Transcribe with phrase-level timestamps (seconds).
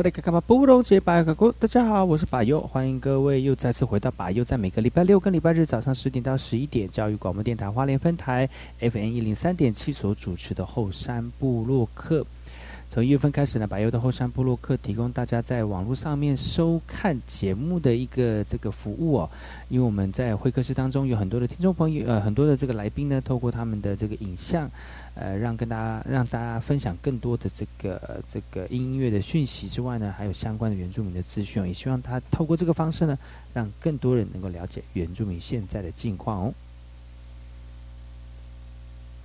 [0.00, 12.24] 大家好，我是把优，欢迎各位又再次回到把优，在每个礼拜六跟礼拜日早上十点到十一点，教育广播电台花莲分台 FM 一零三点七所主持的后山部落客。
[12.90, 19.30] 从一月份开始呢，白油的后山部落客提供大家在网络上面收看节目的一个这个服务哦。
[19.68, 24.70] 因为我们在会客室当中有很多的听众朋友，呃，很多的这个来宾呢，透过他们的这个影像。
[25.14, 33.18] 呃，让跟大家让大家分享更多的这个这个音乐的讯息之外呢，还有相关的原住民的资讯，也希望他透过这个方式呢，
[33.52, 36.54] 让更多人能够了解原住民现在的境况哦。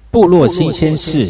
[0.10, 1.26] 部落新鲜事。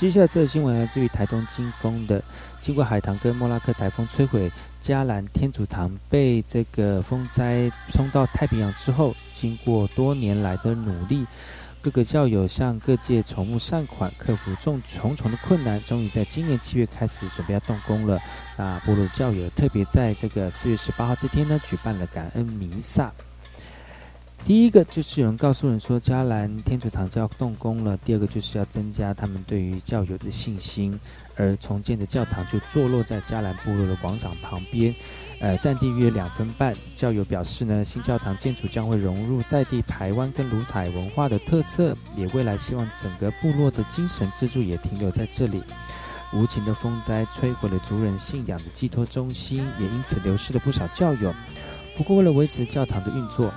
[0.00, 2.22] 接下来这个新闻来自于台东金峰的，
[2.58, 4.50] 经过海棠跟莫拉克台风摧毁
[4.80, 11.26] 嘉兰天主堂，被这个风灾冲到太平洋之后，经过多年来的努力，
[11.82, 18.18] 各个教友向各界筹募善款，克服重重重的困难，终于在今年七月开始准备要动工了。
[18.56, 23.12] 那部落教友特别在这个四月十八号这天呢，举办了感恩弥撒。
[24.42, 27.96] 第一个就是有人告诉人说，迦兰天主堂就要动工了。
[27.98, 30.98] 第二个就是要增加他们对于教友的信心，
[31.36, 34.92] 而重建的教堂就坐落在迦兰部落的广场旁边，
[35.40, 36.74] 呃，占地约两分半。
[36.96, 45.62] 教友表示呢，新教堂建筑将会融入在地台湾跟卢台文化的特色，也未来希望整个部落的精神支柱也停留在这里。
[46.32, 51.32] 无情的风灾摧毁了族人信仰的寄托中心，也因此流失了不少教友。
[51.96, 53.52] 不过，为了维持教堂的运作，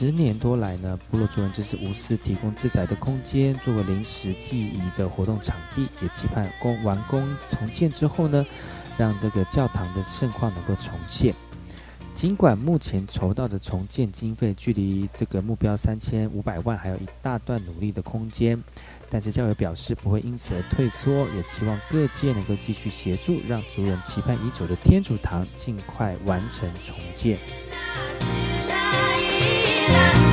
[0.00, 8.46] 十年多来呢，部落族人就是无私提供自宅的空间，作为临时记忆的活动场地，也期盼工完工重建之后呢，
[8.96, 11.34] 让这个教堂的盛况能够重现。
[12.14, 18.62] 尽管目前筹到的重建经费距离这个目标三千五百万还有一大段努力的空间，
[19.10, 27.36] 但是教友表示不会因此而退缩，也期望各界能够继续协助，让族人期盼已久的天主堂尽快完成重建。
[29.90, 30.27] Yeah.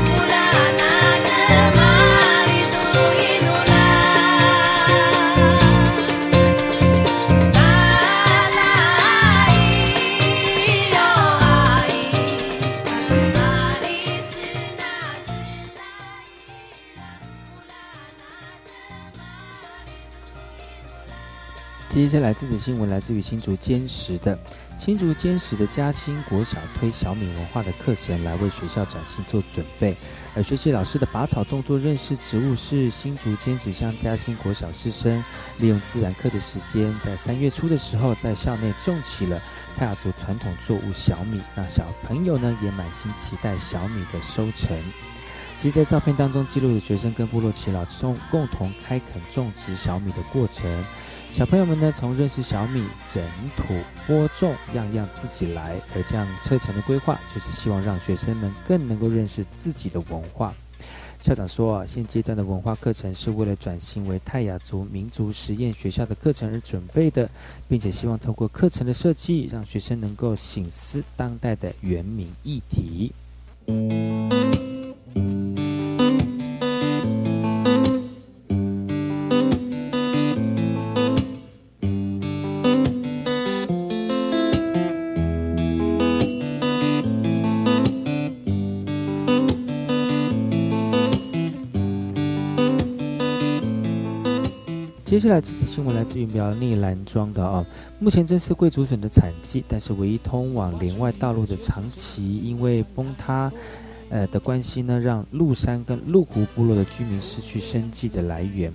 [21.95, 24.37] 接下来这则新闻来自于新竹坚实的。
[24.75, 29.95] 新竹坚实的嘉兴国小推小米文化的课程来为学校展示做准备，
[30.35, 35.23] 而学习老师的拔草动作认识植物是新竹坚持向嘉兴国小师生
[35.57, 39.41] 利用自然课的时间，在三月初的时候在校内种起了
[39.77, 44.77] 泰雅族传统作物小米，那小朋友呢也满心期待小米的收成。
[45.57, 50.83] 其实，在照片当中记录的学生跟部落耆老共共同开垦种植小米的过程。
[51.35, 53.21] 小朋友们呢，从认识小米、整
[53.57, 53.63] 土、
[54.07, 55.77] 播种，样样自己来。
[55.93, 60.53] 而这样课程的规划，就是希望让学生们更能够认识自己的文化。
[61.19, 67.29] 校长说啊，现阶段的文化课程是为了转型为泰雅族民族实验学校的课程而准备的，
[67.67, 73.11] 并且希望通过课程的设计，让学生能够醒思当代的原民议题。
[95.05, 97.63] 接下来这次新闻来自于苗栗兰庄的哦，
[97.99, 103.51] 目前正是贵竹笋的产季，但是唯一通往连外道路的长崎因为崩塌，
[104.09, 108.73] 呃的关系呢，让鹿山跟鹿湖部落的居民失去生计的来源。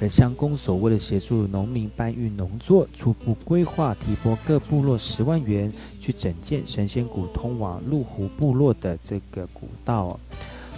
[0.00, 10.20] 而乡公所为了协助农民搬运农作，初步规划提拨各部落十万元，去整建神仙谷通往鹿湖部落的这个古道。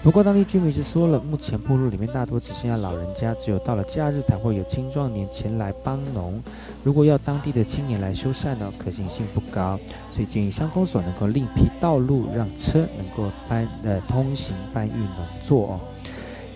[0.03, 6.41] 不过，当地居民是说了，目前部落里面大多只剩下老人家，只有到了假日才会有青壮年前来帮农。
[6.85, 9.77] 如果要当地的青年来修缮呢，可行性不高，
[10.13, 15.81] 所以建议乡公所能够另辟道路，让车能够搬呃通行搬运农作哦。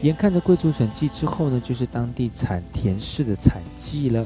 [0.02, 4.24] 眼看着贵族笋季之后呢，就是当地产田氏的产季了，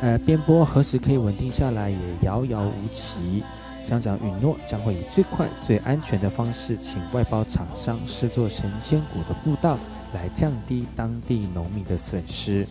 [0.00, 3.44] 呃，边坡何时可以稳定下来也遥遥无期。
[3.88, 9.78] 乡长允诺将会以最快、最安全的方式，请外包厂商施作神仙谷的步道，
[10.12, 12.66] 来降低当地农民的损失。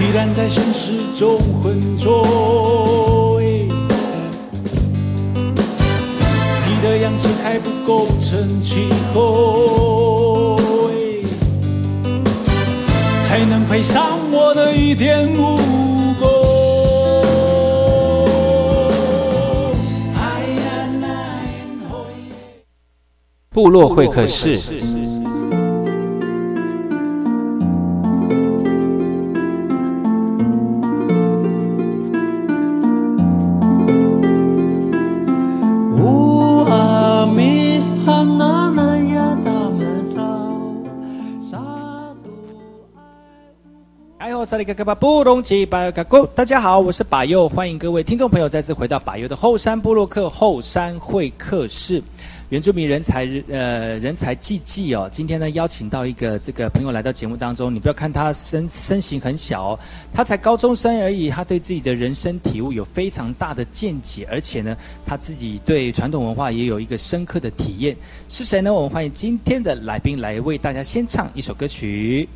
[0.00, 3.40] 依然在现实中浑浊，
[6.66, 10.45] 你的样子还不够成气候，
[13.36, 14.18] 才能配上。
[14.32, 15.58] 我的一点武
[16.18, 16.26] 功。
[23.50, 25.05] 部落会客室。
[44.46, 52.00] 萨利格格巴布隆吉巴尤卡古，大家好，我是巴尤，欢迎各位听众朋友再次回到巴尤的后山部落克后山会客室，
[52.48, 59.78] 原住民人才呃人才济济哦，今天呢邀请到一个这个朋友来到节目当中，你不要看他身身形很小哦，
[60.14, 67.96] 他才高中生而已，他对自己的人生体悟有非常大的见解，而且呢他自己对传统文化也有一个深刻的体验，
[68.28, 68.72] 是谁呢？
[68.72, 72.28] 我们欢迎今天的来宾来为大家先唱一首歌曲。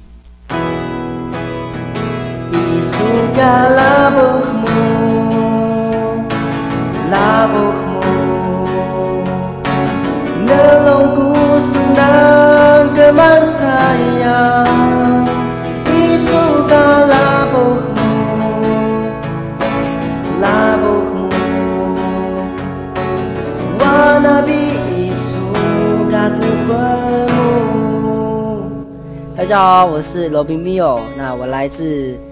[29.37, 31.01] 大家好，我是罗冰冰哦。
[31.19, 32.30] 那我来自。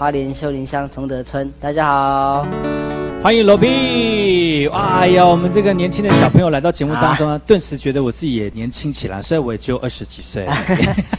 [0.00, 2.46] 花莲秀林乡崇德村，大家好，
[3.22, 4.66] 欢迎罗比！
[4.68, 10.46] 哎呀，我们这个年轻的小朋友来到节目当中啊，顿时觉得我自己也年轻起来，虽然我也只有二十几岁，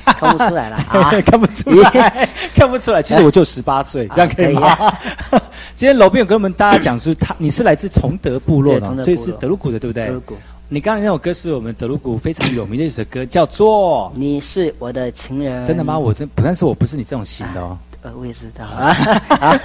[0.03, 0.77] 看不出来了，
[1.23, 4.75] 看不出来， 看不出来，其实我就十八岁，这样可以吗？
[5.75, 10.07] 今天罗宾有跟我们大家讲说，他你是来自崇德部落的，所以是德鲁古的，对不对？
[10.07, 10.35] 德鲁古。
[10.69, 15.63] 你刚才那首歌是我们德鲁古非常有名的一首歌，叫做《你是我的情人》。
[15.67, 15.99] 真的吗？
[15.99, 17.77] 我真，但是我不是你这种型的哦。
[18.03, 18.93] 呃，我也知道啊，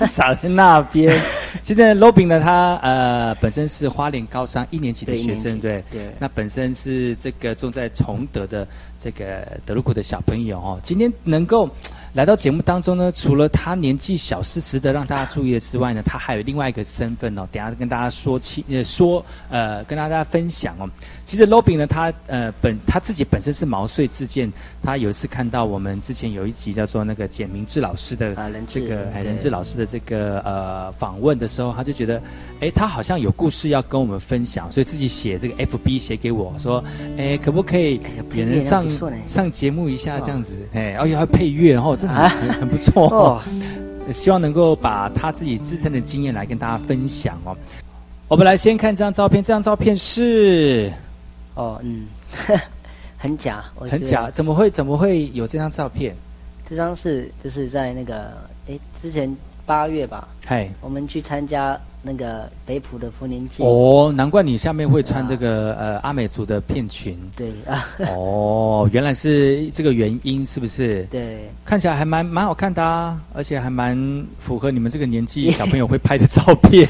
[0.06, 1.18] 傻 在那边。
[1.62, 6.14] 现在 Robin 呢，他呃本身是花莲高三一年级的学生，对对。
[6.18, 11.68] 那本身是这个重在崇德的这个德鲁库的小朋友哦，今天能够
[12.12, 20.88] 来到节目当中呢，除了他年纪小是值得让大家注意的之外呢，他还有另外一个身份哦，等下跟大家说起呃说呃跟大家分享哦。
[21.24, 24.52] 其实 Robin 呢，他呃本他自己本身是毛遂自荐。
[24.82, 28.36] 他有一次看到我们之前有一集叫做那个简明志老师的
[28.68, 32.22] 这个任志老师的这个呃访问的时候，他就觉得，
[32.60, 36.82] 哎，他好像有故事要跟我们分享，所以自己写这个 FB 写给我说，
[37.18, 38.00] 哎，可不可以
[38.32, 38.85] 也能上
[39.26, 40.54] 上节目一下这样子？
[40.72, 43.42] 哎，而且还配乐，然后真的很很不错。
[44.12, 47.56] 希望能够把他自己自身的经验来跟大家分享哦。
[48.28, 50.92] 我们来先看这张照片，这张照片是。
[51.54, 52.06] 哦，嗯，
[53.18, 56.14] 很假，很假，怎么会怎么会有这张照片？
[56.68, 58.32] 这张是就是在那个
[58.68, 63.64] 哎，之前八月吧，嗨，我们去参加那个北浦的丰年祭。
[63.64, 67.18] 哦，难怪你下面会穿这个呃阿美族的片裙。
[67.36, 67.84] 对啊。
[68.14, 71.02] 哦，原来是这个原因，是不是？
[71.10, 71.50] 对。
[71.64, 73.98] 看起来还蛮蛮好看的啊，而且还蛮
[74.38, 76.86] 符合你们这个年纪 小朋友会拍的照片。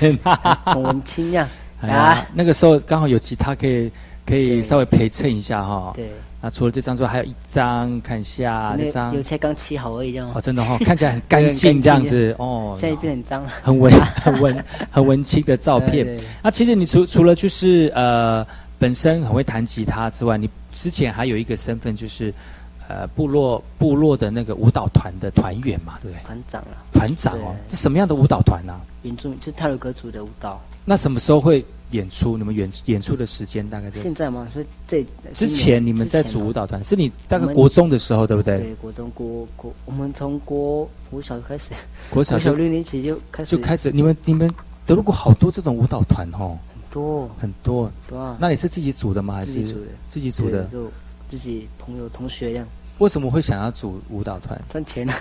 [0.67, 1.49] 很文青呀。
[1.81, 3.91] 啊，那个时候刚好有吉他可以。
[4.29, 5.93] 可以稍微陪衬一下哈。
[5.95, 6.11] 对。
[6.41, 9.15] 那除了这张之外，还有一张，看一下那张。
[9.15, 10.31] 有才刚漆好而已，这样。
[10.35, 12.77] 哦，真的哦， 看起来很干净这样子哦。
[12.81, 16.07] 现在变很脏了很文 很文很文青的照片。
[16.43, 18.47] 那其实你除除了就是呃
[18.79, 22.33] 本身很会弹吉他之外，你之前还有一个身份就是，
[22.87, 26.23] 呃，部落部落的那个舞蹈团的团员嘛，对不对？
[26.23, 30.61] 团长啊，团长哦，对这什么样的舞蹈团呢、原住民就泰鲁格族的舞蹈。
[30.89, 32.39] 那什么时候会演出？
[32.39, 34.47] 你们演演出的时间大概在现在吗？
[34.53, 38.59] 所以这之前你们在组舞蹈团，是你大概国中的时候，对不对？
[38.61, 41.65] 对国中国国，我们从国国小开始，
[42.09, 44.49] 国小小六年级就开始就开始，你们你们
[44.87, 47.93] 德鲁国好多这种舞蹈团哦，很多很多。
[48.09, 49.35] 多啊，那你是自己组的吗？
[49.35, 50.65] 还是自己组的，自己组的？
[50.73, 50.89] 就
[51.29, 52.67] 自己朋友同学这样
[52.99, 54.57] 为什么会想要组舞蹈团？
[54.71, 55.15] 赚钱啊。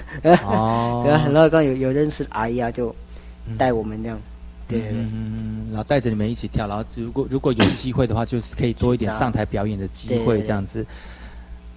[0.44, 2.96] 哦，对啊，很乐观有有认识的阿姨啊，就
[3.48, 4.18] 嗯带我们这样。
[4.18, 4.35] 对
[4.68, 10.86] 对嗯，然后带着你们一起跳，然后如果如果有机会的话，就是可以多一点上台表演的机会这样子。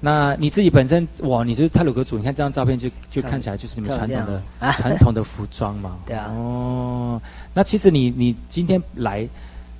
[0.00, 4.42] 那你自己本身哇，你就是泰鲁格族，你看这张照片就就看起来就是你们传统的，
[4.74, 5.98] 传统的服装嘛。
[6.06, 7.20] 对啊哦，
[7.52, 9.28] 那其实你你今天来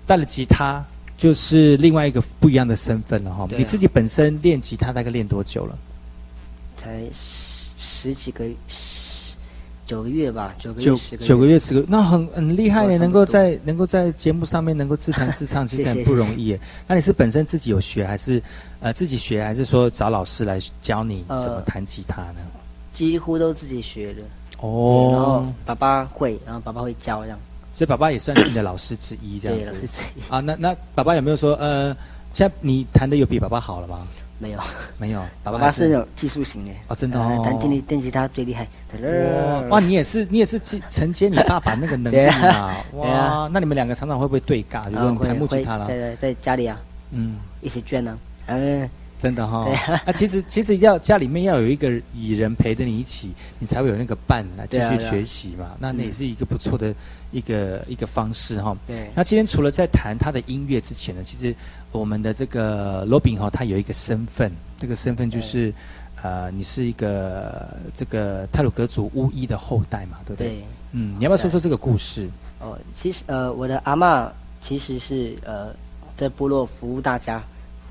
[0.07, 0.85] 带了吉他，
[1.17, 3.47] 就是另外一个不一样的身份了哈。
[3.49, 5.79] 对你自己本身练吉他大概练多久了？
[6.77, 8.45] 才十十几个
[9.89, 16.61] 九个月吧，九个九月十个九个月十个，那很很厉害呢，能够在能够在节目上面能够自弹自唱， 其实很不容易耶。
[16.87, 18.41] 那你是本身自己有学，还是
[18.81, 22.41] 呃自己学，还是说找老师来教你呃怎么弹吉他呢？
[22.93, 24.21] 几乎都自己学的
[24.61, 25.11] 哦。
[25.13, 27.39] 然后哦，爸爸会，然后爸爸会教这样。
[27.75, 30.41] 所以爸爸也算是你的老师之一，这样对，子啊。
[30.41, 31.97] 那那爸爸有没有说呃，
[32.31, 34.07] 现在你弹的有比爸爸好了吗？
[34.39, 34.61] 没有，
[34.99, 36.71] 没有， 爸爸是那种技术型的。
[36.89, 37.43] 哦，真的呃哦。
[37.45, 38.67] 弹电吉电吉他最厉害。
[39.01, 42.49] 哇哇，你也是你也是承承接你爸爸那个能力嘛？
[42.49, 44.91] 啊哇啊，那你们两个常常会不会对尬？
[44.91, 46.81] 就说你弹木吉他了，在在家里啊，
[47.11, 47.37] 嗯。
[47.61, 48.17] 一起卷呢。
[48.47, 55.73] 嗯真的哈、 对啊，其实其实要家里面要有一个蚁人陪着你一起，你才会有那个伴来继续学习嘛。
[55.81, 56.95] 那那也是一个不错的
[57.33, 61.53] 一个一个方式哈、对那今天除了在谈他的音乐之前呢，其实
[61.93, 65.73] 我们的这个罗宾哈，他有一个身份，这个身份就是
[66.23, 70.49] 呃，你是一个这个泰鲁格族巫医的后代嘛，对不对？
[70.49, 70.65] 对。
[70.93, 72.29] 嗯，你要不要说说这个故事？
[72.61, 74.29] 哦，其实呃，我的阿嬷
[74.63, 75.75] 其实是呃
[76.17, 77.43] 在部落服务大家，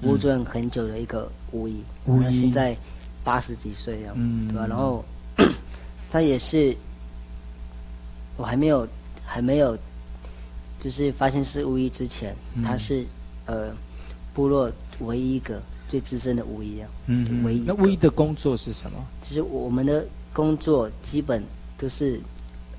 [0.01, 2.25] 服务尊很久的一个巫医，巫医。
[2.25, 2.75] 那现在
[3.23, 4.47] 八十几岁了，嗯。
[4.47, 5.03] 对吧、然后
[6.11, 6.75] 他也是，
[8.35, 8.87] 我还没有
[9.25, 9.77] 还没有，
[10.83, 12.63] 就是发现是巫医之前，嗯。
[12.63, 13.05] 他是
[13.45, 13.69] 呃
[14.37, 16.87] 部落唯一一个最资深的巫医啊。
[17.07, 19.03] 嗯唯一一那巫医的工作是什么？
[19.27, 21.43] 其实我们的工作基本
[21.75, 22.21] 都是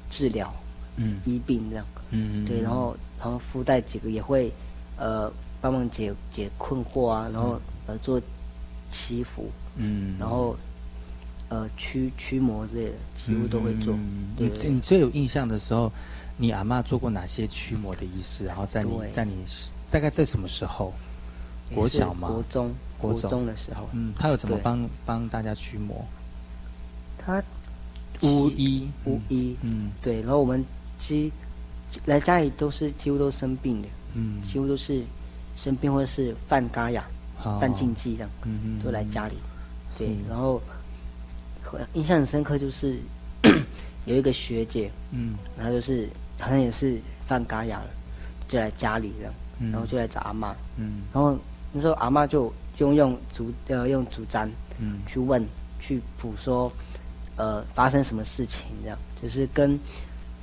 [0.09, 0.55] 治疗
[0.97, 1.85] 嗯医病这样。
[2.11, 4.53] 嗯对，然后然后附带几个也会
[4.97, 5.29] 呃
[5.61, 8.23] 帮忙解解困惑啊，然后呃做
[8.93, 10.57] 祈福，嗯然后
[11.49, 12.93] 呃驱驱魔之类的，
[13.27, 13.93] 几乎都会做。
[13.95, 15.91] 嗯你对对对你最有印象的时候，
[16.37, 18.47] 你阿妈做过哪些驱魔的仪式？
[18.47, 19.33] 然后在你在你
[19.91, 20.95] 大概在什么时候？
[21.75, 22.29] 国小吗？
[22.29, 26.05] 国中，国国中中的时候，嗯，他有怎么帮帮大家驱魔？
[27.19, 27.43] 他
[28.23, 29.91] 巫医，巫医，嗯。
[30.03, 30.65] 对，然后我们
[30.99, 31.33] 其
[31.93, 35.03] 实来家里都是几乎都生病的，嗯，几乎都是
[35.57, 37.05] 生病或者是犯嘎雅、
[37.61, 39.35] 犯禁忌这样，嗯嗯，都来家里。
[39.97, 40.61] 对，然后
[41.95, 42.99] 印象很深刻就是
[44.07, 45.37] 有一个学姐，嗯。
[45.57, 46.09] 她就是
[46.39, 47.91] 好像也是犯嘎雅了，
[48.49, 51.03] 就来家里这样，嗯，然后就来找阿妈，嗯。
[51.13, 51.37] 然后
[51.73, 55.01] 那时候阿妈就就用竹呃用竹簪嗯。
[55.07, 55.45] 去问
[55.81, 56.71] 去卜说，
[57.37, 59.79] 呃发生什么事情这样，就是跟，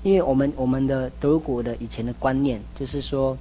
[0.04, 3.38] 因为我们我们的德国的以前的观念就是说，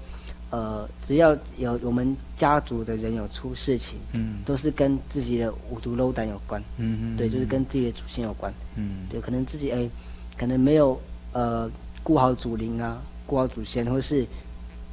[0.50, 4.38] 呃只要有我们家族的人有出事情，嗯。
[4.44, 7.14] 都是跟自己的五毒漏胆有关，嗯。
[7.14, 9.06] 嗯，对，就是跟自己的祖先有关，嗯。
[9.10, 9.88] 对，可能自己哎，
[10.38, 11.00] 可能没有
[11.32, 11.70] 呃
[12.02, 14.26] 顾好祖灵啊，顾好祖先，或是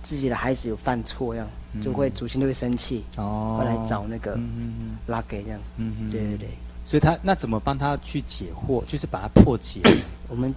[0.04, 1.48] 自己的孩子有犯错这样，
[1.84, 4.38] 就会祖先就会生气，哦，会来找那个
[5.08, 6.50] 拉给这样，嗯嗯，对对对。
[6.84, 8.84] 所以他那怎么帮他去解惑？
[8.90, 9.82] 就是把它破解。
[10.28, 10.54] 我们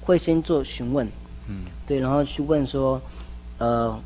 [0.00, 1.06] 会先做询问，
[1.48, 1.64] 嗯。
[1.86, 3.00] 对，然后去问说，
[3.58, 3.98] 呃，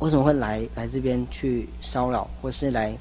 [0.00, 2.94] 为什么会来来这边去骚扰，或是来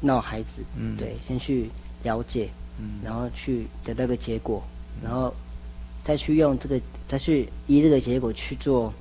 [0.00, 0.62] 闹孩子？
[0.76, 1.68] 嗯，对，先去
[2.04, 2.48] 了解，
[2.78, 4.62] 嗯，然后去得到个结果，
[5.02, 5.34] 然后
[6.04, 8.92] 再去用这个，再去依这个结果去做，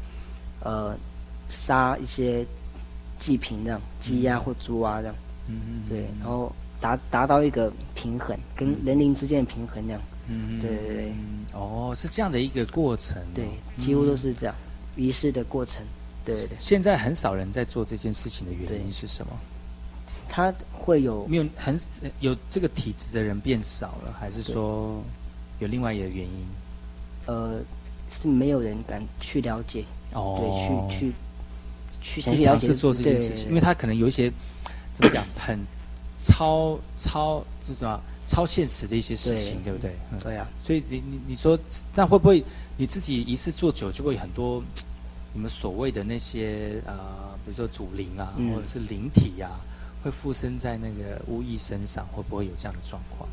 [0.62, 0.96] 呃，
[1.50, 2.46] 杀一些
[3.22, 5.16] 祭品这样，鸡鸭或猪啊这样，
[5.48, 6.52] 嗯嗯，对，然后
[6.82, 11.06] 达达到一个平衡，跟人灵之间的平衡这样，嗯嗯，对对对。
[11.12, 13.26] 嗯哦，是这样的一个过程哦。
[13.36, 13.46] 对，
[13.86, 14.56] 几乎都是这样，
[14.96, 15.84] 仪式的过程，
[16.26, 16.58] 对对对。
[16.58, 19.32] 现在很少人在做这件事情的原因是什么？
[20.34, 21.78] 他会有没有很
[22.22, 25.04] 有这个体质的人变少了，还是说
[25.60, 26.48] 有另外一个原因？
[27.28, 27.60] 呃
[28.10, 30.40] 是没有人敢去了解，哦，
[30.90, 31.14] 对，去去
[32.02, 34.32] 去尝试做这件事情，因为他可能有一些
[34.94, 35.60] 怎么讲，很
[36.18, 39.72] 超超这什么超现实的一些事情，对。
[39.72, 39.96] 对不对？
[40.12, 41.58] 嗯，对啊，所以你你你说，
[41.96, 42.44] 那会不会
[42.78, 44.64] 你自己一次做久，就会很多
[45.34, 46.96] 你们所谓的那些呃，
[47.46, 49.60] 比如说祖灵啊，嗯或者是灵体啊，
[50.04, 53.28] 会附身在那个巫医身上，会不会有这样的状况？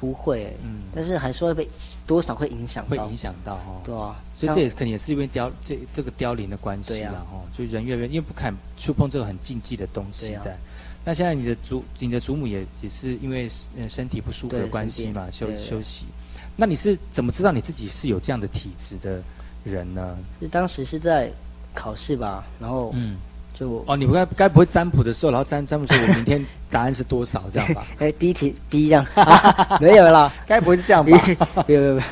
[0.00, 1.68] 不会，嗯，但是还是会被
[2.06, 3.82] 多少会影响到会影，响到哦。
[3.84, 10.56] 对啊，所以这也可能也是因为凋这这个凋零的关系对啊啦，哦，就人越来越因为不敢触碰这个很禁忌的东西在。
[11.04, 16.06] 那现在你的祖你的祖母也也是因为呃身体不舒服的关系嘛，休休息。
[16.54, 19.20] 那你是怎么知道你自己是有这样的体质的
[19.64, 20.16] 人呢？
[20.40, 21.30] 就当时是在
[21.74, 23.16] 考试吧，然后嗯，
[23.58, 27.86] 就哦，你不该该不会占卜的时候，然后占占卜说我明天答案是多少这样吧？
[27.98, 31.64] 哎第一题 B 这样、 啊、没有啦， 该不会是这样没吧？
[31.68, 32.06] 有没有没有，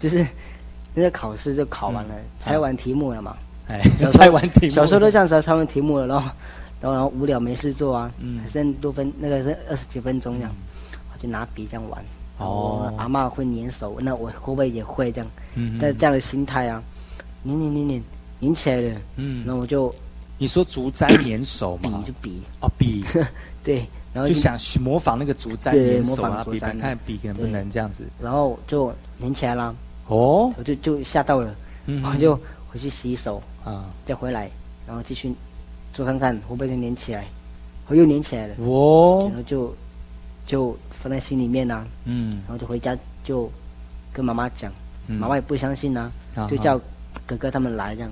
[0.00, 0.26] 就是
[0.94, 3.36] 那个考试就考完了，猜完题目了嘛，
[3.68, 3.80] 哎
[4.10, 6.30] 猜完题目，小时候都这样子啊，猜完题目了，然后
[6.80, 8.40] 然后然后无聊没事做啊，嗯。
[8.42, 10.52] 还剩多分那个是二十几分钟这样，
[11.12, 12.04] 我就拿笔这样玩。
[12.38, 12.92] 哦。
[12.96, 15.30] 阿嬷会粘手，那我会不会也会这样？
[15.54, 16.82] 嗯在这样的心态啊，
[17.44, 18.02] 粘粘粘粘
[18.40, 19.42] 粘起来了，嗯。
[19.46, 19.94] 那我就
[20.38, 22.12] 你说竹簪粘手吗笔就？
[22.22, 23.04] 笔，哦，笔
[23.64, 28.08] 对，然后就想去模仿那个竹簪对粘手啊，模仿竹簪比看看笔能不能这样子。
[28.22, 29.74] 然后就粘起来啦，
[30.08, 31.54] 哦，我就就吓到了，
[31.86, 32.34] 嗯我就
[32.72, 34.50] 回去洗手，啊，再回来，
[34.86, 35.32] 然后继续
[35.94, 37.26] 做看看会不会再粘起来，
[37.88, 39.28] 我又粘起来了，哦。
[39.28, 39.74] 然，后就
[40.46, 43.50] 就放在心里面呐、嗯，然后就回家就
[44.12, 44.72] 跟妈妈讲，
[45.06, 45.16] 嗯。
[45.18, 46.80] 妈妈也不相信呐、啊就叫
[47.26, 48.10] 哥哥他们来这样，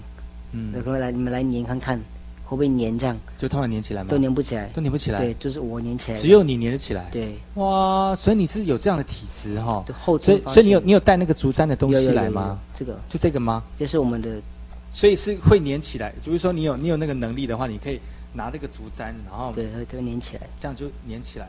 [0.52, 0.72] 嗯。
[0.72, 2.00] 哥哥来你们来粘看看
[2.46, 4.10] 会不会粘这样，就它们粘起来吗？
[4.10, 7.08] 都粘不起来，都粘不起来，对，就是我粘起来，只有你粘得起来。
[7.10, 9.92] 对，哇，所以你是有这样的体质哈就。
[9.92, 12.58] 后所以所以你有你有带那个竹簪的东西来吗？
[12.78, 13.64] 这个就这个吗？
[13.78, 14.40] 这是我们的
[14.92, 16.12] 所以是会粘起来。
[16.22, 18.00] 就比如说你有你有那个能力的话，你可以
[18.32, 21.48] 拿这个竹簪，然后对，会会粘起来，这样就粘起来。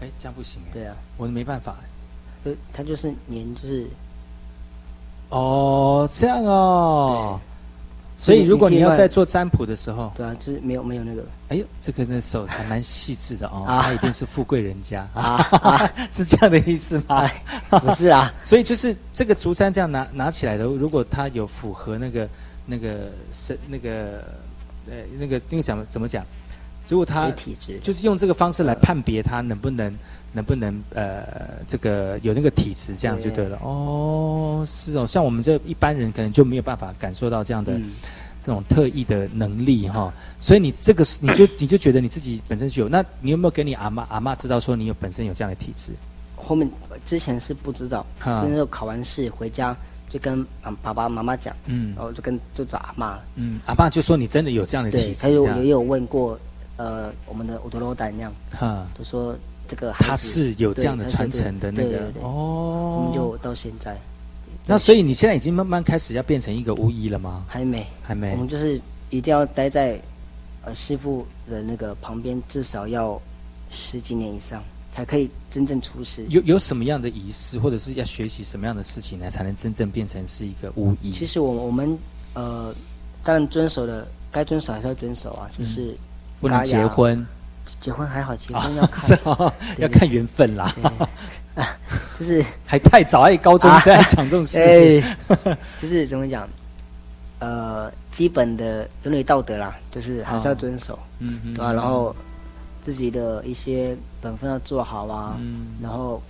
[0.00, 1.88] 哎，这样不行哎，对啊，我没办法哎。
[2.42, 3.86] 就它就是粘，就是
[5.28, 7.38] 哦，这样哦。
[8.20, 11.24] 所以如果你要在做占卜的时候，对啊，就是没有没有那个。
[11.48, 13.82] 哎呦，这个那手还蛮细致的哦，啊。
[13.82, 15.08] 他一定是富贵人家。
[15.14, 17.20] 啊 是这样的意思吗？
[17.24, 17.42] 哎，
[17.80, 22.28] 不是啊， 所以就是这个竹簪这样拿拿起来的，如果它有符合那个
[22.66, 24.22] 那个是那个
[24.86, 26.22] 呃那个那个讲怎么讲？
[26.88, 27.32] 如果他
[27.80, 29.96] 就是用这个方式来判别他能不能
[30.32, 31.24] 能不能呃
[31.66, 33.58] 这个有那个体质，这样就对了。
[33.62, 37.90] 哦，是哦，像我们这一般人可能就没有办法感受到这样的、嗯，
[38.42, 40.12] 这种特异的能力哈。
[40.38, 45.92] 所以你这个你就你就觉得你自己本身就有，那你有没有给你阿妈阿妈知道说你有本身有这样的体质？
[46.36, 46.68] 后面
[47.04, 49.76] 之前是不知道，是哈那时候考完试回家
[50.08, 56.38] 就跟啊爸爸妈妈讲，嗯然后就跟就找阿妈了，嗯，阿爸就说你真的有这样的体，质，他有也有问过，
[56.76, 58.86] 呃，我们的乌多罗丹那样，哈。
[58.98, 59.36] 就说
[59.70, 62.12] 这个他是有这样的传承的那个。
[62.20, 63.06] 哦。
[63.06, 63.96] 们，就到现在。
[64.66, 67.44] 那所以你现在已经慢慢开始要变成一个巫医了吗？
[67.48, 68.32] 还没，还没。
[68.32, 70.00] 我们就是一定要待在
[70.64, 73.20] 呃师傅的那个旁边，至少要
[73.70, 76.24] 十几年以上，才可以真正出师。
[76.28, 81.10] 有有什么样的仪式，或者是要学习什么样的事情呢，才能真正变成是一个巫医？
[81.10, 81.98] 其实我我们
[82.34, 82.72] 呃，
[83.24, 85.96] 当然遵守的该遵守还是要遵守啊，就是
[86.40, 87.26] 不能结婚，
[87.80, 89.18] 结婚还好，结婚要看
[89.78, 90.74] 要看缘分啦，
[91.54, 91.76] 啊，
[92.18, 96.48] 就是 还太早，哎，高中啊生还讲这种事，哎，就是怎么讲，
[97.38, 102.14] 呃，基本的伦理道德啦，就是还是要遵守，嗯嗯对吧、然后
[102.84, 106.20] 自己的一些本分要做好啊，嗯，然后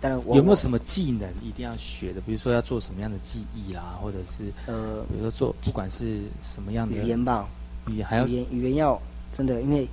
[0.00, 2.20] 当然我有没有什么技能一定要学的？
[2.20, 7.46] 比如说要做什么样的技艺啦，或者是呃比如说做不管是什么样的语言吧？
[7.88, 9.00] 语言，还要语言语言要
[9.36, 9.88] 真的，因为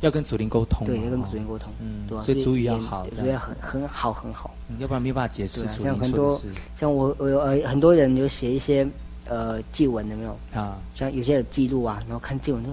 [0.00, 4.54] 要跟主灵沟通，对要跟哦主人沟通，嗯对吧、所以主语要好这主要很很好很好。
[4.68, 6.40] 嗯要不然没有办法解释对啊出你像很多
[6.78, 8.86] 像我我有呃很多人有写一些
[9.28, 10.38] 呃祭文的没有？
[10.54, 12.70] 啊，像有些有记录啊，然后看祭文就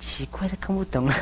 [0.00, 1.16] 奇怪，他看不懂啊。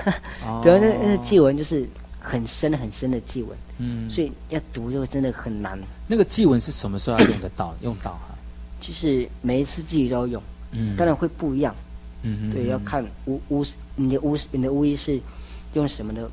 [0.47, 1.89] 哦 对啊，那那个祭文就是
[2.21, 5.79] 很深很深的祭文，嗯，所以要读就真的很难。
[6.07, 7.75] 那个祭文是什么时候要用得到？
[7.81, 8.29] 用到哈？
[8.81, 11.75] 其实每一次祭都要用，嗯，当然会不一样。
[12.23, 13.65] 嗯，嗯对，要，看巫巫
[13.97, 15.21] 你的巫你的巫医是
[15.75, 16.31] 用什么的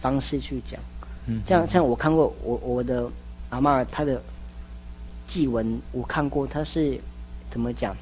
[0.00, 0.80] 方式去讲。
[1.26, 3.08] 嗯，像像我看过我我的
[3.50, 4.20] 阿嬷尔她的
[5.28, 6.98] 祭文，我看过，她是
[7.50, 7.96] 怎么讲？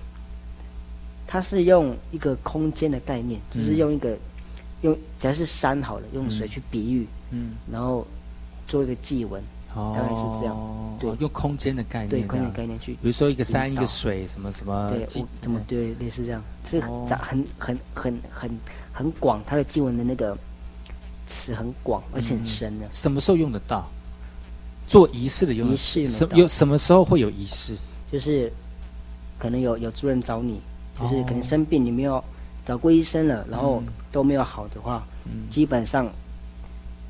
[1.27, 4.17] 她是用一个空间的概念，就是嗯用一个
[4.83, 8.07] 用假如是山好了，用水嗯去比喻，嗯，然后
[8.67, 9.43] 做一个祭文。
[9.73, 10.97] 哦，大概是这样。
[10.99, 11.11] 对。
[11.11, 15.95] 哦用空间的概念，对空间概念去比如说一个山一个水，什么什么对，怎么对。
[16.01, 17.07] 类似这样，是哦。
[17.23, 18.51] 很很很很很
[18.93, 20.37] 很广，它的经文的那个
[21.27, 22.87] 词很广，而且很深的。
[22.91, 23.89] 什么时候用得到？
[24.87, 26.29] 做仪式的用仪式用得到。
[26.29, 27.77] 什有什么时候会有仪式？
[28.11, 28.53] 就是
[29.39, 30.61] 可能有有主人找你，
[30.99, 32.23] 就是哦可能生病，你没有
[32.67, 33.93] 找过医生了，然后嗯。
[34.13, 35.49] 都没有好的话，嗯。
[35.53, 36.11] 基本上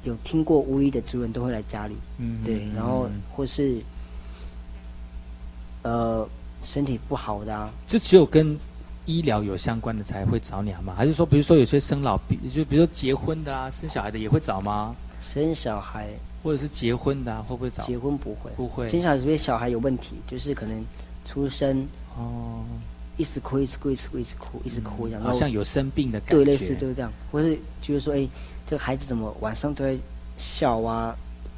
[0.04, 3.80] 有听过巫医的主人都会来家里，嗯对，然后或是
[5.80, 6.28] 呃
[6.62, 8.54] 身体不好的啊，就只有跟
[9.06, 10.94] 医疗有相关的才会找你吗？
[10.96, 14.94] 还是说，比如说有些生老病，就比如说结婚的啊、生小孩的也会找吗？
[15.22, 16.08] 生小孩
[16.42, 17.84] 或者是结婚的、啊、会不会找？
[17.86, 20.84] 结婚不会，不会生小孩除非小孩有问题，就是可能
[21.24, 21.86] 出生
[22.16, 22.64] 哦，
[23.16, 26.36] 一直哭一直哭一直哭一直哭一直哭然后好像有生病的感觉。
[26.36, 28.28] 对类似就是这样，或是就是说哎
[28.68, 29.98] 这个孩子怎么晚上都会
[30.38, 31.14] 笑啊，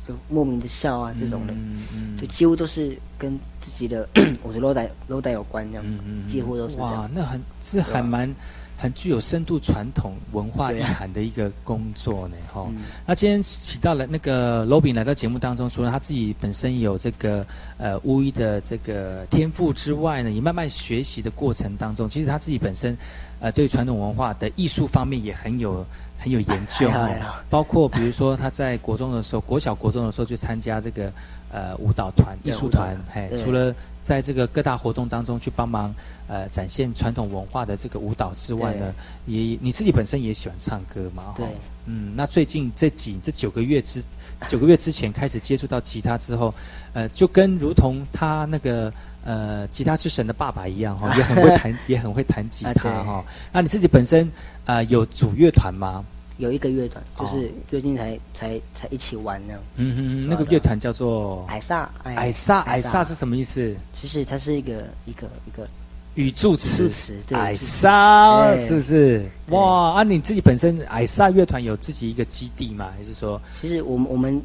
[0.07, 1.53] 就莫名的笑啊这种的。
[1.53, 4.09] 嗯嗯就几乎都是跟自己的
[4.43, 8.33] 我的楼带楼带有关这样，嗯嗯，几乎都是这哇。，那很是还蛮
[8.77, 10.95] 很具有深度传统文化意对啊。
[10.99, 12.83] 涵的一个工作呢，哈、嗯。
[13.07, 17.45] 那今天起到了那个 Robin 来到节目当中，除了他自己本身有这个
[17.79, 22.97] 呃巫医的这个天赋之外呢，也慢慢学习的过程当中，其实他自己本身
[23.41, 25.85] 呃对传统文化的艺术方面也很有
[26.23, 27.11] 很有研究哦。
[27.51, 31.13] 包括比如说他在国中的时候， 国小国中的时候就参加这个
[31.51, 35.95] 呃舞蹈团、艺术团，嘿，除了在这个各大活动当中去帮忙
[36.29, 38.95] 呃展现传统文化的这个舞蹈之外呢，
[39.27, 41.47] 也你自己本身也喜欢唱歌嘛，哈对，
[41.87, 44.03] 嗯，那最近这几这九个月之
[44.49, 46.53] 九个月之前开始接触到吉他之后，
[46.95, 48.93] 呃，就跟如同他那个
[49.25, 54.31] 呃吉他之神的爸爸一样哈、 也很会弹，也很会弹吉他哈、那你自己本身
[54.67, 56.05] 呃有组乐团吗？
[56.39, 59.61] 有一个乐团，就哦是最近才才才一起玩这样。
[59.77, 63.77] 嗯哼哼，那个乐团叫做矮萨，矮矮萨，矮萨是什么意思？
[64.01, 64.73] 其实它是一个
[65.05, 65.69] 一个一个
[66.15, 69.25] 语助词助，词，对，矮语助词萨是不是？
[69.51, 72.89] 哇，啊，你自己本身矮萨乐团有自己一个基地吗？
[72.97, 74.43] 还是说其实我们我们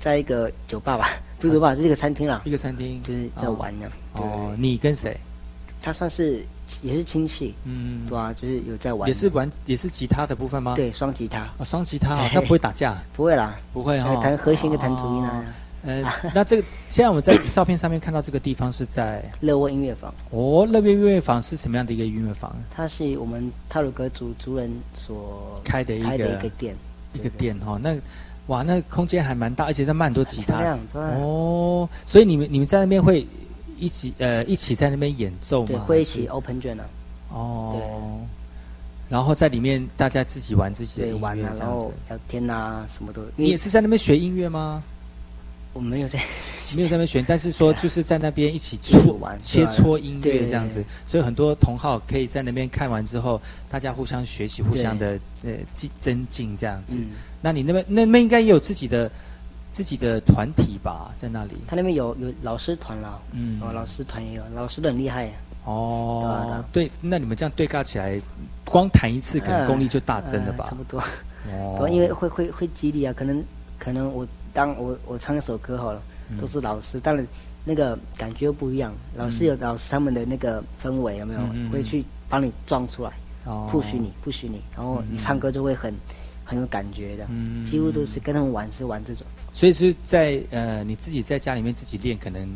[0.00, 3.02] 在一个酒吧吧，不是酒吧，就是一个餐厅啦，一个餐厅？
[3.02, 3.86] 就是在玩呢。
[4.14, 5.16] 哦，你跟谁？
[5.82, 6.44] 他算是
[6.82, 13.00] 也是亲戚，嗯，对啊，就是有在玩，也是玩也是吉他的部分吗？，对双吉他，啊，双吉他哦嘿，那不会打架？
[13.14, 15.44] 不会啦，不会哈、呃弹和弦跟弹主音哦啊。
[15.84, 16.02] 呃，
[16.34, 22.52] 那这个现在我们在照片上面看到这个地方是在乐窝音乐坊，哦，乐乐乐坊是什么样的一个音乐坊？
[22.74, 26.74] 它是我们泰鲁格族族人所开的一个一个店，
[27.12, 27.96] 一个店哈、那
[28.46, 30.76] 哇，那空间还蛮大，而且在卖很多吉他。
[30.94, 31.88] 哦。
[32.04, 33.26] 所以你们你们在那边会
[33.78, 35.68] 一起呃一起在那边演奏吗？
[35.68, 36.84] 对，会一起 open 卷啊，
[37.32, 38.20] 哦。
[39.08, 41.88] 然后在里面大家自己玩自己的对，音玩啊，这样子。
[42.08, 43.22] 聊天啊，什么都。
[43.36, 44.82] 你也是在那边学音乐吗？
[45.76, 46.18] 我没有在，
[46.74, 56.96] 没有在那边学，但是说就是在那边一起搓玩切磋音乐这样子，所以很多同好可以在那边看完之后，大家互相学习，互相的呃进增进这样子。
[56.98, 57.10] 嗯，
[57.40, 59.10] 那你那边那边应该也有自己的
[59.70, 61.52] 自己的团体吧，在那里？
[61.68, 63.60] 他那边有有老师团了，嗯。
[63.60, 65.30] 哦，老师团也有，老师都很厉害，
[65.64, 68.20] 哦对啊对啊，对，那你们这样对尬起来，
[68.64, 70.64] 光弹一次可能嗯功力就大增了吧？
[70.64, 70.76] 呃差？
[70.76, 71.00] 不多。
[71.52, 71.86] 哦。
[71.92, 73.44] 因为会会会激励啊，可能
[73.78, 76.38] 可能我当我我唱一首歌好了，嗯。
[76.40, 77.26] 都是老师，当然
[77.62, 81.40] 那个感觉不一样，老师有老师他们的那个氛围有没有？
[81.70, 83.12] 会去帮你撞出来
[83.44, 85.92] 哦，push 你 push 你，然后你唱歌就会很
[86.42, 92.48] 很有感觉的，嗯几乎都是跟他们玩是玩这种，所以是在呃你自己在家里面自己练，可能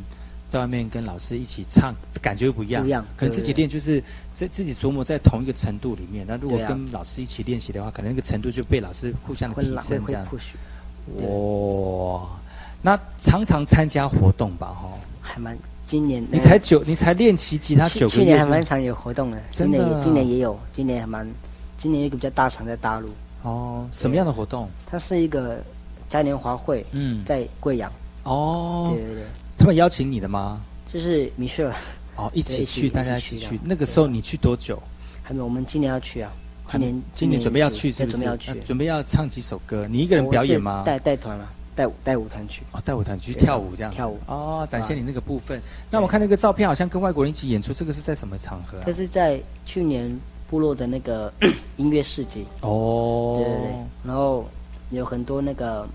[0.48, 2.82] 在外面跟老师一起唱，感觉不一样。
[2.82, 6.24] 不一样可能自己练就是在自己琢磨在同一个程度里面。
[6.26, 10.26] 那如果跟老师一起练习的话，可能那个程度就被老师互相提升这样。
[11.18, 12.29] 哇，
[12.83, 14.88] 那常常参加活动吧，哈。
[15.20, 21.29] 还蛮今年你才九，你才练习吉他九个月去年还蛮常有活动的，真的啊今年也今年也有，今年还蛮
[21.81, 23.09] 今年有一个比较大场在大陆，
[23.42, 24.68] 哦，什么样的活动？
[24.87, 25.62] 它是一个
[26.09, 27.92] 嘉年华会，嗯，在贵阳，
[28.25, 29.25] 哦对，对对，
[29.57, 30.61] 他们邀请你的吗？
[30.92, 31.75] 就是米歇尔。
[32.16, 33.61] 哦，一起去，大家一起去起去。
[33.64, 34.83] 那个时候你去多久？
[35.23, 36.31] 还没有，我们今年要去啊。
[36.70, 38.18] 还今年今年准备要去，是不是？
[38.18, 38.56] 准备要去呃。
[38.64, 39.88] 准备要唱几首歌？
[39.90, 42.62] 你一个人表演吗带带团了，带带舞团去。
[42.70, 43.96] 哦，带舞团去跳舞这样子。
[43.96, 45.61] 跳舞哦，展现你那个部分。
[45.90, 48.92] 那我看那个照片，好像跟外国人一起演出，这个是在什么场合啊这？
[48.92, 50.16] 是在去年
[50.48, 51.33] 部落的那个
[51.76, 53.74] 音乐市集，哦，对对对。
[54.04, 54.46] 然后
[54.90, 55.87] 有很多那个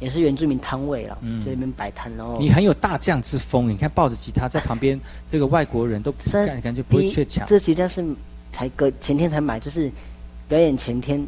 [0.00, 2.14] 也是原住民摊位了，嗯在那边摆摊。
[2.16, 4.98] 然后你很有大将之风，你看抱着吉他在旁边，
[5.30, 7.46] 这个外国人都虽然感感觉不会第一怯场。
[7.46, 8.04] 这吉他是
[8.52, 9.90] 才隔前天才买，就是
[10.48, 11.24] 表演前天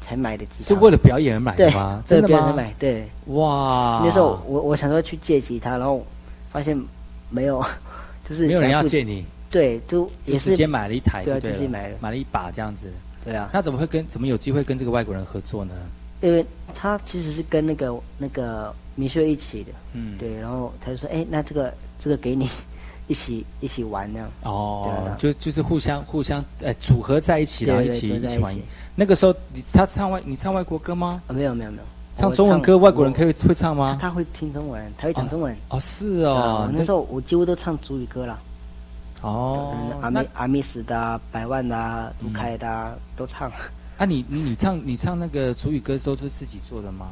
[0.00, 0.64] 才买的吉他。
[0.64, 2.02] 是为了表演而买的吗？
[2.06, 2.46] 对真的吗？
[2.46, 3.08] 才买，对。
[3.26, 4.02] 哇！
[4.04, 6.04] 那时候我我想说去借吉他，然后
[6.50, 6.78] 发现
[7.30, 7.64] 没有，
[8.28, 12.92] 就是没有人要借你，对，就就也是直接买了一台对对了，直接买了买了一把这样子。
[13.24, 15.74] 对啊，那怎么会跟怎么有机会跟这个外国人合作呢？
[16.20, 22.48] 因为他其实是跟那个那个米雪一起的，嗯，对，然后他就说，哎，那这个这个给你
[23.08, 28.54] 一起一起玩那样，哦啊，就就是互相互相呃组合在一起，然后一起一起玩。
[28.94, 31.20] 那个时候你他唱外你唱外国歌吗？
[31.26, 31.82] 啊，没有没有没有，
[32.16, 33.96] 唱中文歌外国人可以，会唱吗？
[34.00, 35.56] 他会听中文，他会讲中文。
[35.70, 38.38] 哦，是啊哦，那时候我几乎都唱主语歌了，
[39.22, 43.50] 哦嗯，阿那密阿密斯的啊、百万的卢凯的啊都唱，
[43.96, 47.08] 啊你你你唱你唱那个主语歌都是自己做的吗？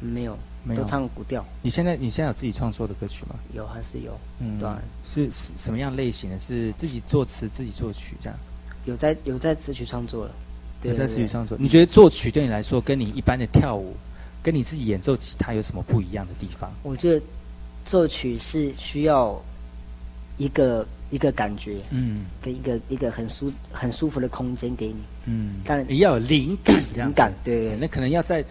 [0.00, 3.34] 没有，没有都唱古调，你现在你现在有自己创作的歌曲吗？
[3.54, 6.38] 有还是有，嗯对啊是是什么样类型的？
[6.38, 8.38] 是自己作词自己作曲这样？
[8.84, 10.30] 有在有在词曲创作了，
[10.82, 11.56] 有对在词曲创作。
[11.60, 13.94] 你觉得作曲对你来说，跟你一般的跳舞，
[14.42, 16.72] 跟你自己演奏吉他有什么不一样的地方？
[16.82, 17.24] 我觉得
[17.84, 19.40] 作曲是需要
[20.36, 24.96] 一个一个感觉，嗯跟一个一个很舒很舒服的空间给你，
[25.26, 27.12] 嗯，当然也要有灵感这样子。
[27.12, 28.44] 灵感，对对，那可能要在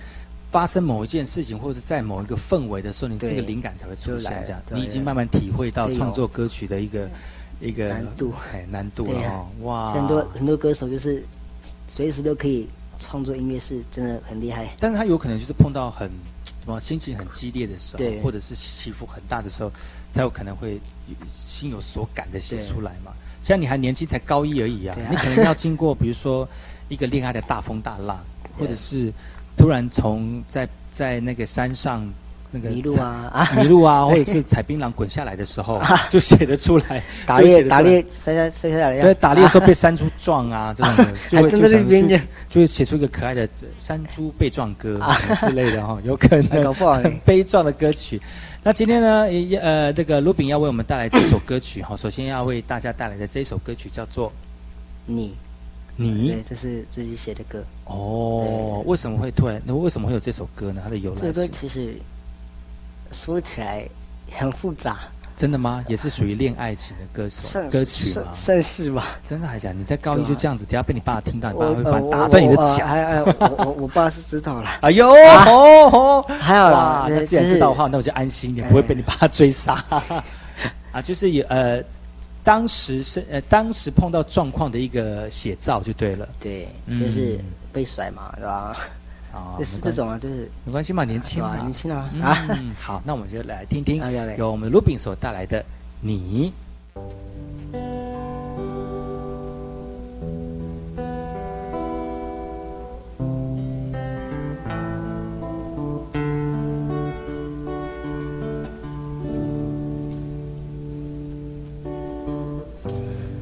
[0.52, 4.18] 发生某一件事情，或者在某一个氛围的时候，你这个灵感才会出。
[4.20, 7.10] 现这样，你已经慢慢体会到创作歌曲的一个
[7.62, 9.22] 一个难度，哎，难度啊。
[9.22, 11.24] 了哦，哇，很多很多歌手就是
[11.88, 12.68] 随时都可以
[13.00, 14.68] 创作音乐，是真的很厉害。
[14.80, 16.10] 但是他有可能就是碰到很
[16.44, 19.72] 什么心情很激烈的时候，或者是起伏很大的时候，
[20.12, 20.80] 才有可能会
[21.34, 23.14] 心有所感的写出来嘛。
[23.42, 25.08] 像你还年纪才高一而已啊，啊。
[25.10, 26.48] 你可能要经过比如说
[26.90, 28.24] 一个恋爱的大风大浪，
[28.60, 29.12] 或者是
[29.62, 32.04] 突然从在在那个山上
[32.50, 33.30] 那个迷路啊。
[33.32, 37.04] 啊， 迷路啊，或者是踩槟榔滚下来的时候，就写得出来。
[37.28, 43.48] 打猎打猎摔下摔下来对，打猎的时候被山猪撞啊，这种的 就会还真的就想就是边界就会写出一个可爱的
[43.78, 45.00] 山猪被撞歌
[45.40, 48.20] 之类的哈，有可哎能很悲壮的歌曲。
[48.64, 54.32] 那今天呢，也呃，这个卢炳要为我们带来这首歌曲哈，首先要为大家带来的这首歌曲叫做
[55.06, 55.30] 你
[56.02, 57.64] 《你对，》这是自己写的歌。
[57.86, 58.82] 哦。
[58.86, 59.62] 为什么会突然？
[59.66, 60.82] 那为什么会有这首歌呢？
[60.84, 61.96] 它的由来这个歌其实
[63.12, 63.88] 说起来
[64.32, 65.00] 很复杂，
[65.36, 65.84] 真的吗？
[65.88, 68.36] 也是属于恋爱情的歌手歌曲吗算？
[68.36, 69.20] 算是吧。
[69.24, 69.72] 真的还假？
[69.72, 72.86] 你在高一就这样子，等下被你爸听到，你爸会把打断你的脚。
[72.86, 79.84] 哎哎，我我我爸是知道了， 哎呦，哦哦，还好啦，，那呃既然知道的话，那我就安心一点，哎不会被你爸追杀。
[80.92, 81.82] 啊，就是也呃，
[82.44, 86.28] 当时是呃，当时碰到状况的一个写照就对了。
[86.40, 87.40] 对，嗯就是
[87.72, 88.76] 被甩嘛，是吧？
[89.32, 91.42] 啊，类 似没关系这种啊，就是没关系嘛，年轻？
[91.42, 91.74] 嘛年。
[91.74, 94.02] 轻啊啊，嗯，好，那我们就来听听
[94.38, 95.60] 由我们卢炳所带来的
[96.02, 96.50] 《你》。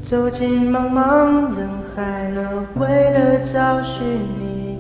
[0.10, 4.02] 走进茫茫人海了，为了找寻
[4.40, 4.76] 你，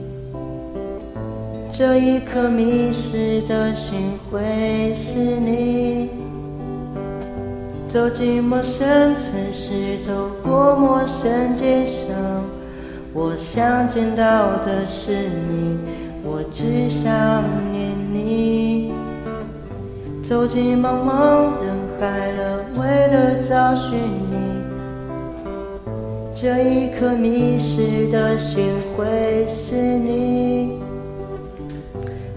[1.71, 6.09] 这一颗迷失的心会是你。
[7.87, 12.07] 走进陌生城市，走过陌生街上，
[13.13, 15.77] 我想见到的是你，
[16.23, 18.91] 我只想念你。
[20.23, 23.93] 走进茫茫人海了，为了找寻
[24.28, 24.28] 你，
[26.41, 28.63] 这一颗迷失的心
[28.95, 30.79] 会是你。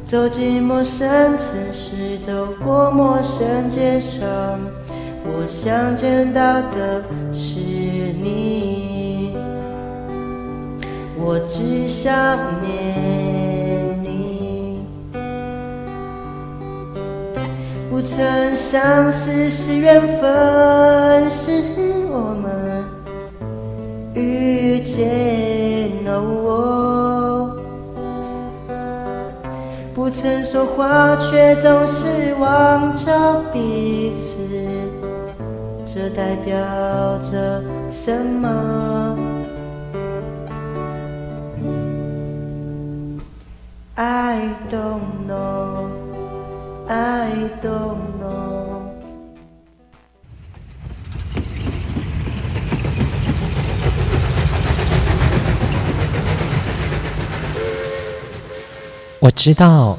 [0.05, 1.07] 走进陌生
[1.39, 4.27] 城市，走过陌生街上，
[5.25, 7.61] 我想见到的是
[8.21, 9.37] 你，
[11.17, 14.81] 我只想念你。
[17.89, 21.63] 不曾相识是缘分，是
[30.23, 34.39] 曾说话，却总是望着彼此，
[35.85, 36.55] 这代表
[37.29, 39.19] 着什么
[43.97, 45.89] ？I don't know,
[46.87, 48.39] I don't know.
[59.19, 59.99] 我知道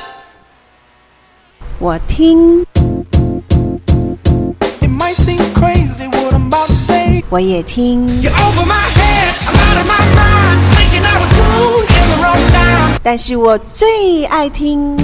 [11.57, 12.99] Cool in the wrong time.
[13.01, 14.95] 但是我最爱听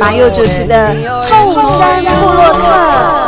[0.00, 0.96] 马佑主持的
[1.30, 3.21] 后山部落客。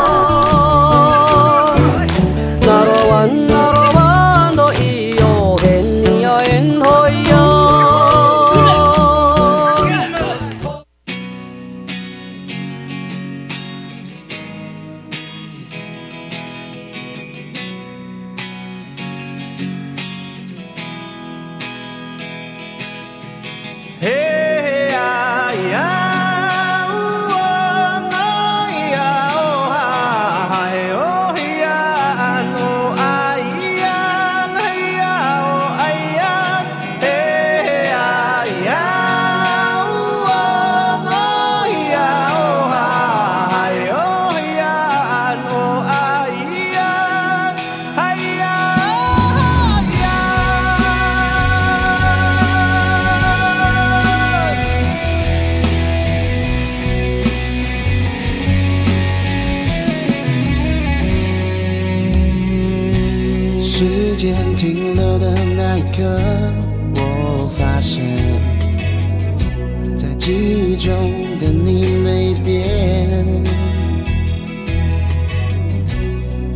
[71.38, 73.24] 的你没变。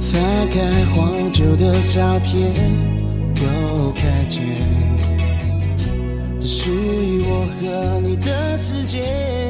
[0.00, 2.54] 翻开黄旧的照片，
[3.37, 4.42] 又看见，
[6.40, 9.47] 这属于我和你的世界。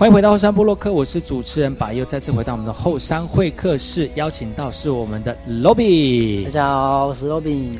[0.00, 6.42] 欢迎回到后山部落客，我是主持人把又再次回到我们的后山会客室，邀请到是我们的 Lobby。
[6.46, 7.76] 大家好，我是 Lobby。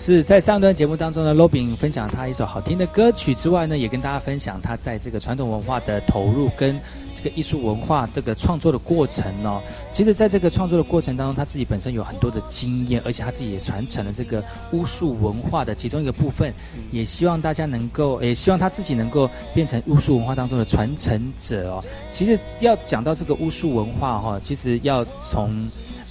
[0.00, 6.80] 是在上段节目当中呢，Robin 分享他一首好听的歌曲之外呢，也跟大家分享他在这个传统文化的投入跟
[7.12, 9.60] 这个艺术文化这个创作的过程哦。
[9.92, 16.54] 其实，在这个创作的过程当中，他自己本身有很多的经验，而且他自己也传承了这个巫术文化的其中一个部分，
[16.92, 21.84] 也希望大家能够，也希望他自己能够变成巫术文化当中的传承者哦。
[22.12, 25.68] 其实要讲到这个巫术文化哈、其实要从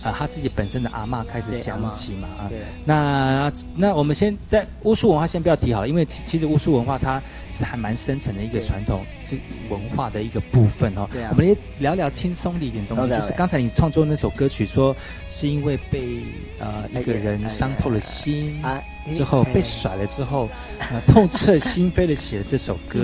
[0.07, 2.47] 呃他自己本身的阿嬷开始对讲起嘛啊。
[2.49, 9.37] 对，那那我们先在巫术文化先不要提好了，因为其其实巫术文化它是还蛮深层的一个传统是
[9.69, 11.07] 文化的一个部分哦。
[11.11, 14.95] 对啊我们也聊聊轻松的一点东西，就是刚才你创作那首歌曲说
[15.27, 16.23] 是因为被
[16.59, 18.63] 呃一个人伤透了心。
[18.63, 18.81] 啊，
[19.11, 20.49] 之后被甩了之后，
[20.79, 22.99] 呃，痛彻心扉的写了这首歌。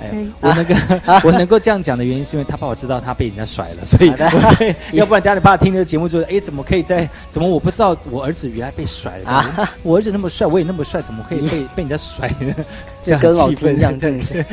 [0.00, 0.74] 哎扉我能够
[1.28, 9.24] 我能够这样讲的原因，是因为他怕我知道他被人家甩了，所以好的我会 要不然等下你爸听这个节目之后，哎，怎么可以在怎么我不知道我儿子原来被甩了？
[9.24, 12.54] 怎么啊 我儿子那么帅，我也那么帅，怎么可以被被人家甩呢？
[13.04, 14.44] 这样气愤听这样，真是。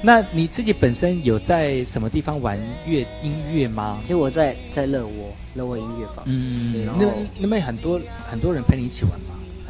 [0.00, 3.98] 那你自己本身有在什么地方玩乐音乐吗？
[4.08, 7.06] 因为我在在乐窝乐窝音乐坊，嗯那
[7.40, 9.27] 那边很多很多人陪你一起玩吗？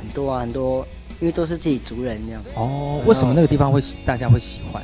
[0.08, 0.86] 很多啊很多，
[1.20, 2.42] 因为都是自己族人这样。
[2.54, 4.82] 哦，为什么那个地方会大家会喜欢？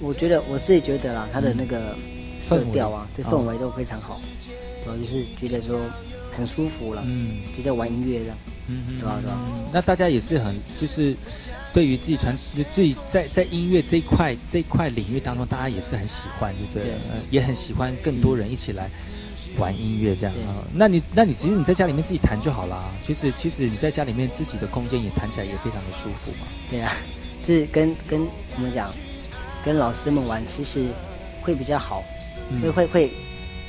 [0.00, 1.94] 我觉得我自己觉得啦，它的那个
[2.42, 4.20] 色调啊，对氛围都非常好，
[4.84, 4.98] 对吧？
[4.98, 5.78] 就是觉得说
[6.34, 8.36] 很舒服了，嗯就在玩音乐这样，
[8.68, 9.18] 嗯对吧？
[9.20, 9.38] 对吧？
[9.70, 11.14] 那大家也是很就是
[11.74, 16.84] 对于自己传就自己在在音乐这一块这一块领域当中，大家也是很喜欢，对不对？
[16.84, 18.88] 对呃也很喜欢更多人一起来
[19.58, 20.34] 玩音乐这样。
[20.72, 22.88] 那你那你其实你在家里面自己弹就好啦。
[23.02, 26.46] 其实其实你在家里面自己的空间也弹起来也非常的舒服嘛。
[26.70, 26.92] 对啊，
[27.46, 28.20] 就是跟跟
[28.54, 28.92] 怎么讲，
[29.64, 30.86] 跟老师们玩，其实
[31.42, 32.02] 会比较好，
[32.50, 32.60] 嗯。
[32.62, 33.12] 会会会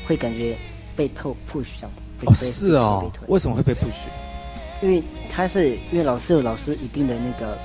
[0.08, 0.56] 会感觉
[0.96, 1.84] 被 push。
[2.20, 4.08] 被哦，是哦为什么会被 push？
[4.82, 7.58] 因为他是因为老师有老师一定的那个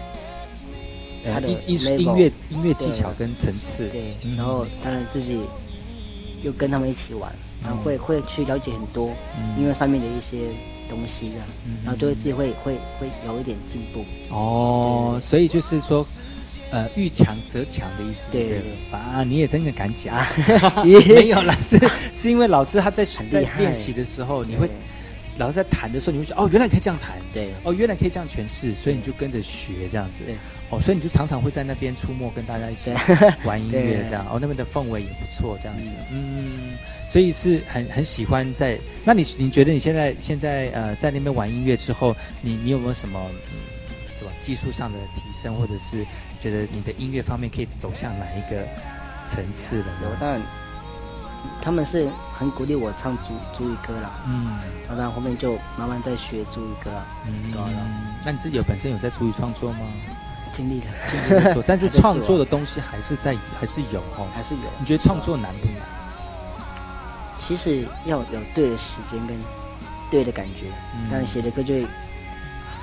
[1.32, 4.36] 他的呃音音音乐音乐技巧跟层次，对，嗯。
[4.36, 5.40] 然后当然自己
[6.42, 7.32] 又跟他们一起玩，
[7.64, 9.58] 然后会会去了解很多嗯。
[9.58, 10.48] 音乐上面的一些
[10.88, 14.04] 东西这样，嗯然后就会自己会会会有一点进步。
[14.34, 16.06] 哦，所以就是说，
[16.70, 20.28] 呃，遇强则强的意思，对对了对啊，你也真的敢讲，啊。
[20.84, 21.78] 没有啦， 是
[22.12, 24.74] 是因为老师他在在练习的时候，你会对
[25.36, 27.50] 老师在弹的时候，你会觉得哦，原来可以这样弹，对。
[27.64, 30.34] 哦，原来可以这样诠释，所以你就跟着学这样子，对，
[30.70, 32.92] 哦，所以你就常常会在那边出没，跟大家一起
[33.44, 36.76] 玩音乐这样，哦，那边的氛围也不错，这样子，嗯，
[37.08, 38.78] 所以是很很喜欢在。
[39.04, 43.20] 那你你觉得你现在现在呃在那边玩音乐之后，你你有没有什么
[43.50, 43.58] 嗯
[44.16, 46.04] 怎么技术上的提升，或者是
[46.40, 48.66] 觉得你的音乐方面可以走向哪一个
[49.26, 50.08] 层次了呢？
[50.10, 50.40] 有当然
[51.62, 54.58] 他们是很鼓励我唱主主语歌啦，嗯
[54.96, 57.52] 然后后面就慢慢在学主语歌啊，嗯
[58.24, 59.80] 那你自己有本身有在主语创作吗？
[60.52, 64.26] 尽力了，尽力没错， 但是创作的东西还是在还是有哦。
[64.34, 64.60] 还是有。
[64.78, 65.76] 你觉得创作难不难？
[67.38, 69.36] 其实要有对的时间跟
[70.10, 71.86] 对的感觉，嗯当然写的歌就会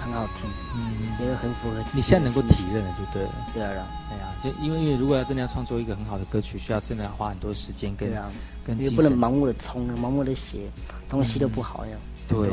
[0.04, 3.32] 很好听，嗯，也很符合你现在能够心情体认了就对了。
[3.54, 8.32] 对啊，对啊就因为因为如果要真的要创作一个很好的歌曲，需要真的要花很多时间跟啊，
[8.66, 9.18] 跟精因为不能。
[9.18, 10.70] 盲目的冲，盲目的写，
[11.10, 11.92] 东西都不好呀。
[12.28, 12.50] 对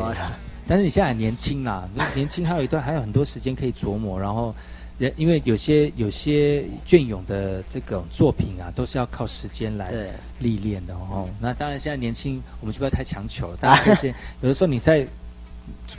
[0.66, 4.54] 但是你现在很年轻啦， 年轻还有一段还有很多时间可以琢磨，然后。
[4.98, 9.92] 人因为有些有些隽永的这种作品啊，都是要靠时间来
[10.40, 11.28] 历练的哦。
[11.40, 13.56] 那当然，现在年轻，我们就不要太强求了。
[13.58, 14.08] 大家这些
[14.42, 15.06] 有的时候你在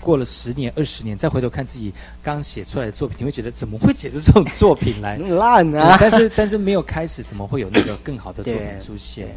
[0.02, 5.18] 过了十年、二十年，再回头看自己刚写出来的作品，你会觉得怎么会写出这种作品来？
[5.18, 5.98] 很 烂啊！
[6.00, 9.28] 但是 但是没有开始，怎么会有那个更好的作品出现？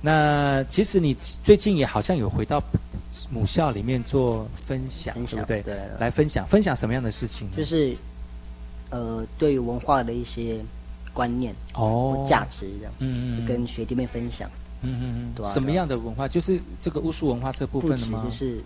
[0.00, 1.14] 那其实你
[1.44, 2.62] 最近也好像有回到
[3.30, 5.74] 母校里面做分享，分享对不对？
[5.74, 7.54] 对来分享分享什么样的事情呢？
[7.56, 7.96] 就是
[8.90, 10.58] 呃，对于文化的一些
[11.12, 14.50] 观念哦价值这样，嗯嗯跟学弟妹分享。
[14.84, 16.26] 嗯嗯嗯，对啊什么样的文化？
[16.26, 18.26] 就是这个巫术文化这部分的吗？
[18.28, 18.60] 就是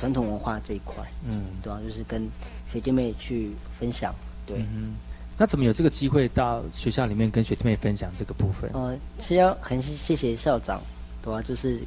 [0.00, 2.26] 传统文化这一块，嗯，对啊，就是跟
[2.72, 4.14] 学弟妹去分享，
[4.46, 4.56] 对。
[4.58, 4.94] 嗯
[5.36, 8.70] 那怎么有这个机会到学校里面跟学弟妹分享这个部分？
[8.74, 10.82] 呃，其实要很谢谢校长，
[11.22, 11.80] 对啊，就是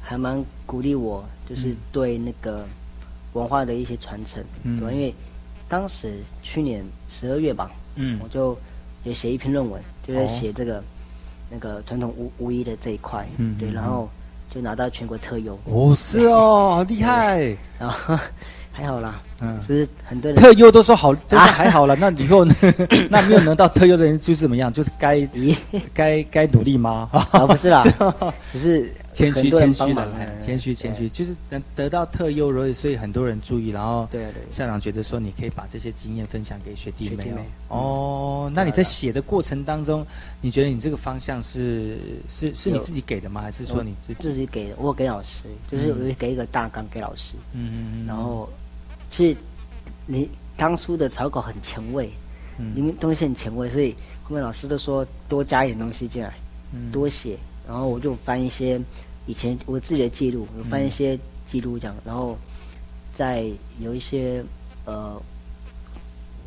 [0.00, 1.76] 还蛮鼓励我，就是嗯。
[1.90, 2.64] 对那个
[3.32, 4.78] 文化的一些传承，嗯。
[4.78, 5.12] 对吧、因为
[5.68, 8.20] 当时去年十二月吧，嗯。
[8.22, 8.56] 我就
[9.02, 10.28] 有写一篇论文，就在哦。
[10.28, 10.80] 写这个、
[11.50, 14.08] 那个传统巫巫医的这一块，嗯对然后
[14.56, 17.54] 就拿到全国特优，哦，是哦，好厉害！
[17.78, 18.18] 然 后
[18.72, 21.94] 还好啦，嗯就是很多人特优都说好，都说还好了。
[22.00, 22.54] 那以后呢？
[23.10, 24.72] 那没有拿到特优的人就是怎么样？
[24.72, 25.28] 就是该
[25.92, 27.06] 该该努力吗？
[27.12, 27.84] 啊，不是啦，
[28.50, 37.32] 只是谦虚谦虚的谦虚谦虚，就是能得到特优，所以所以很多人注意，然后对对校长觉得说你可以把这些经验分享给学弟妹
[37.68, 37.78] 哦。
[37.78, 40.06] 哦，那你在写的过程当中，
[40.42, 41.98] 你觉得你这个方向是
[42.28, 43.40] 是是你自己给的吗？
[43.40, 44.22] 还是说你自己？
[44.22, 48.46] 自己给的，我给老师，就是给一个大纲给老师，嗯嗯嗯，然后
[49.10, 49.36] 其实
[50.04, 52.10] 你当初的草稿很前卫，
[52.58, 52.74] 嗯。
[52.76, 53.94] 里面东西很前卫，所以
[54.24, 56.34] 后面老师都说多加一点东西进来，
[56.74, 56.92] 嗯。
[56.92, 58.78] 多写，然后我就翻一些
[59.26, 61.18] 以前我自己的记录，我翻嗯一些
[61.50, 62.36] 记录这样，然后
[63.12, 63.44] 再
[63.80, 64.42] 有一些
[64.84, 65.20] 呃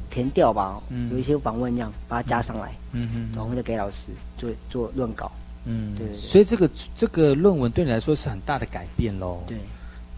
[0.09, 1.11] 填调吧，嗯。
[1.11, 4.07] 有一些访问这样把它加上来，嗯嗯然后再给老师
[4.37, 5.31] 做做论稿，
[5.65, 6.17] 嗯，对对对。
[6.17, 9.43] 所以这个这个论文对你来说是很大的改变喽。
[9.47, 9.57] 对，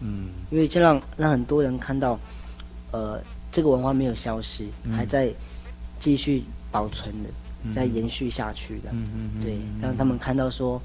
[0.00, 0.28] 嗯。
[0.50, 2.18] 因为这让让很多人看到，
[2.92, 4.92] 呃，这个文化没有消失，嗯。
[4.92, 5.32] 还在
[5.98, 7.28] 继续保存的，
[7.64, 7.74] 嗯。
[7.74, 8.90] 在延续下去的。
[8.92, 10.80] 嗯嗯嗯对嗯，让他们看到说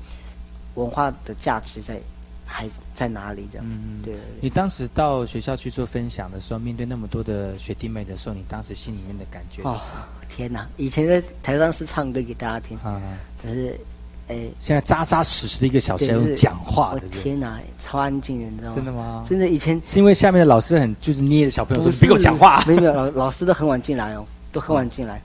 [0.77, 1.99] 文化的价值在
[2.45, 3.65] 还在哪里这样。
[3.69, 10.05] 嗯对对你当时到学校去做分享的时候，面对那么多的学弟妹的时候，你当时心里面的感觉是哦什么？
[10.33, 10.67] 天哪！
[10.77, 13.01] 以前在台上是唱歌给大家听，啊，
[13.41, 13.79] 可是，
[14.27, 16.99] 哎，现在扎扎实实的一个小对就是学用讲话我？
[17.09, 18.75] 天哪，超安静的，你知道吗？
[18.75, 19.25] 真的吗？
[19.27, 22.63] 真的以前是因为下面的老师很就是捏着小朋友说：“你别给我讲话。
[22.67, 25.21] 没有没有，老老师都很晚进来哦，都很晚进来。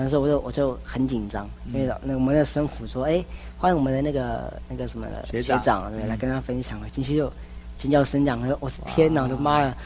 [0.00, 3.22] 然后说我就我就很紧张，嗯因为那我们的生辅说，哎，
[3.58, 6.80] 欢迎我们的那个那个什么的学长长，对，嗯来跟他分享。
[6.90, 7.30] 进去就
[7.78, 9.76] 尖叫声讲，说我是天哪，我的妈呀！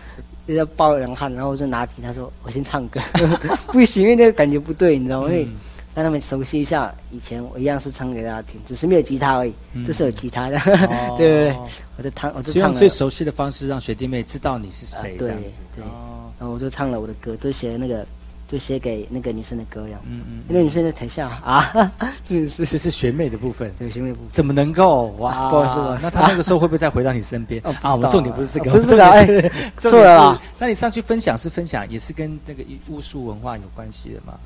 [0.47, 3.01] 就要爆冷汗，然后我就拿吉他说：“我先唱歌，
[3.69, 5.29] 不行，因为那个感觉不对，你知道吗？
[5.29, 5.57] 因为嗯
[5.95, 11.57] 让他们熟悉一下，以前我一样是唱给大家听，只是没有吉他而已，嗯这是有吉他的，哦 对对对，
[11.97, 15.51] 我就唱，我就唱最熟悉的方式让学弟妹知道你是谁，这样子。
[15.77, 18.05] 对哦，然后我就唱了我的歌，就写那个，
[18.51, 20.01] 就写给那个女生的歌一样。
[20.07, 21.93] 嗯嗯，那个女生在台下 啊，
[22.29, 24.29] 是是就是学妹的部分，对学妹部分。
[24.31, 25.51] 怎么能够哇？
[25.51, 25.69] 不好意
[25.99, 27.93] 思那他那个时候会不会再回到你身边 啊？
[27.95, 29.51] 我们重点不是这个，哦不是这个
[29.91, 34.39] 错了那你上去分享是分享，也是跟那个巫术文化有关系的嘛？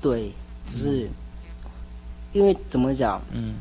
[0.00, 0.30] 对，
[0.72, 1.08] 就是
[2.32, 3.54] 因为怎么讲，嗯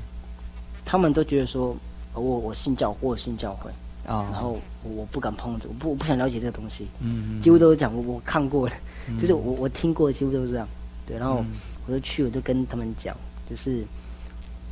[0.86, 1.76] 他们都觉得说，
[2.14, 3.70] 呃我我信教或我信教会，
[4.06, 8.76] 啊，然后我我不敢碰这，我不我不想了解这个东西，嗯，几乎都是讲我我看过的，
[9.08, 9.20] 嗯。
[9.20, 10.68] 就是我我听过，几乎都是这样。
[11.06, 11.52] 对，然后嗯。
[11.86, 13.14] 我就去，我就跟他们讲，
[13.50, 13.84] 就是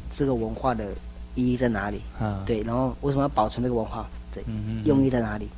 [0.09, 0.85] 这个文化的
[1.35, 1.99] 意义在哪里？
[2.17, 4.07] 啊，对，然后为什么要保存这个文化？
[4.33, 5.49] 对，嗯嗯，用意在哪里？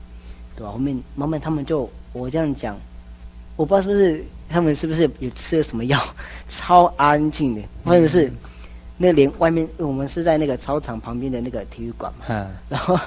[0.56, 0.72] 对吧？
[0.72, 2.76] 后面慢慢他们就我这样讲，
[3.56, 6.04] 我不知道是不是他们是不是有吃了什么药，
[6.50, 8.34] 超安静的，或者是
[8.98, 13.00] 那连外面我们是在那个操场旁边的那个体育馆嘛，嗯，然后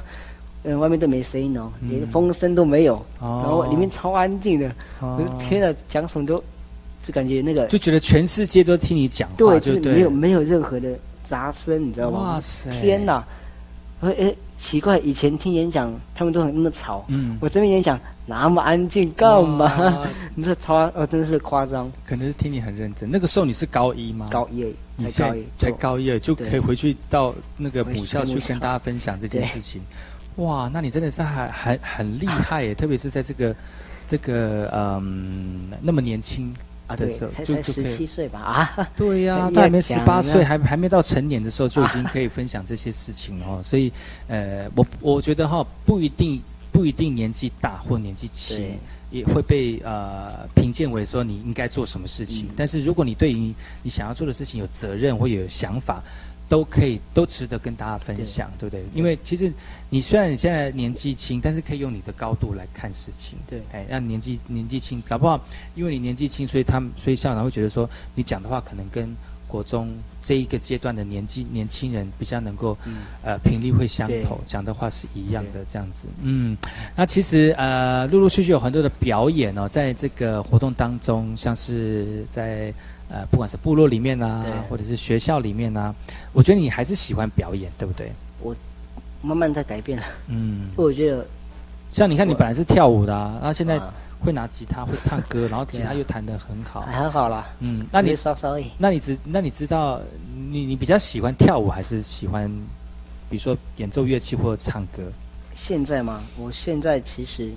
[0.66, 6.42] 嗯外面都没声音哦，嗯连风声都没有，哦然后里面超安静的，哦天哪，讲什么都
[7.04, 10.90] 就感觉那个就觉得全世界都听你讲话，对，就是没有没有任何的
[11.24, 12.20] 杂声，你知道吗？
[12.20, 13.24] 哇塞，天哪！
[14.00, 20.06] 哎哎，奇怪，以前听演讲他们都很那么吵，嗯，我这边演讲那么安静干嘛？
[20.34, 21.90] 你这超安哦，真的是夸张。
[22.04, 23.10] 可能是听你很认真。
[23.10, 24.28] 那个时候你是高一吗？
[24.30, 29.80] 高一而已，你现在才高一，才就高一就可以回去到那个母校去跟大家分享这件事情。
[30.36, 32.74] 哇，那你真的是还很很厉害耶！
[32.74, 33.56] 特别是在这个
[34.06, 36.54] 这个嗯那么年轻
[36.86, 43.60] 啊，的时候，才才十就就十七岁吧啊，对呀、你都还没十八岁，啊还还没到成年的时候，就已经可以分享这些事情哦。
[43.62, 43.90] 所以，
[44.28, 48.78] 呃，我我觉得哈、不一定不一定年纪大或年纪轻，
[49.10, 52.46] 也会被呃评鉴为说你应该做什么事情。
[52.46, 56.02] 嗯但是如果你对于你想要做的事情有责任或有想法，
[56.48, 58.84] 都可以都值得跟大家分享，对不对？
[58.94, 59.52] 因为其实
[59.90, 63.38] 你虽然你现在年纪轻，但是可以用你的高度来看事情。
[63.48, 65.44] 对哎，让年纪年纪轻，搞不好
[65.74, 69.14] 因为你年纪轻，所以他们所以校长会觉得说你讲的话可能跟
[69.48, 69.88] 国中
[70.22, 76.08] 这一个阶段的年纪年轻人比较能够、嗯呃频率会相对投，讲的话是一样的这样子。
[76.22, 76.56] 嗯，
[76.96, 82.72] 那其实呃陆陆续续有很多的表演哦，在这个活动当中，像是在
[83.08, 85.94] 呃不管是部落里面啊，或者是学校里面啊，
[86.32, 88.10] 我觉得你还是喜欢表演，对不对？
[88.40, 88.54] 我
[89.22, 90.04] 慢慢在改变了。
[90.28, 91.26] 嗯，我觉得
[91.92, 93.94] 像你看，你本来是跳舞的、啊，然后现在啊
[94.26, 96.80] 会拿吉他，会唱歌， 然后吉他又弹得很好。
[96.82, 98.58] 很好啦，嗯，那你稍稍。
[98.76, 100.00] 那你知那你知道
[100.50, 102.50] 你你比较喜欢跳舞还是喜欢，
[103.30, 105.10] 比如说演奏乐器或者唱歌？
[105.54, 107.50] 现在嘛，我现在其实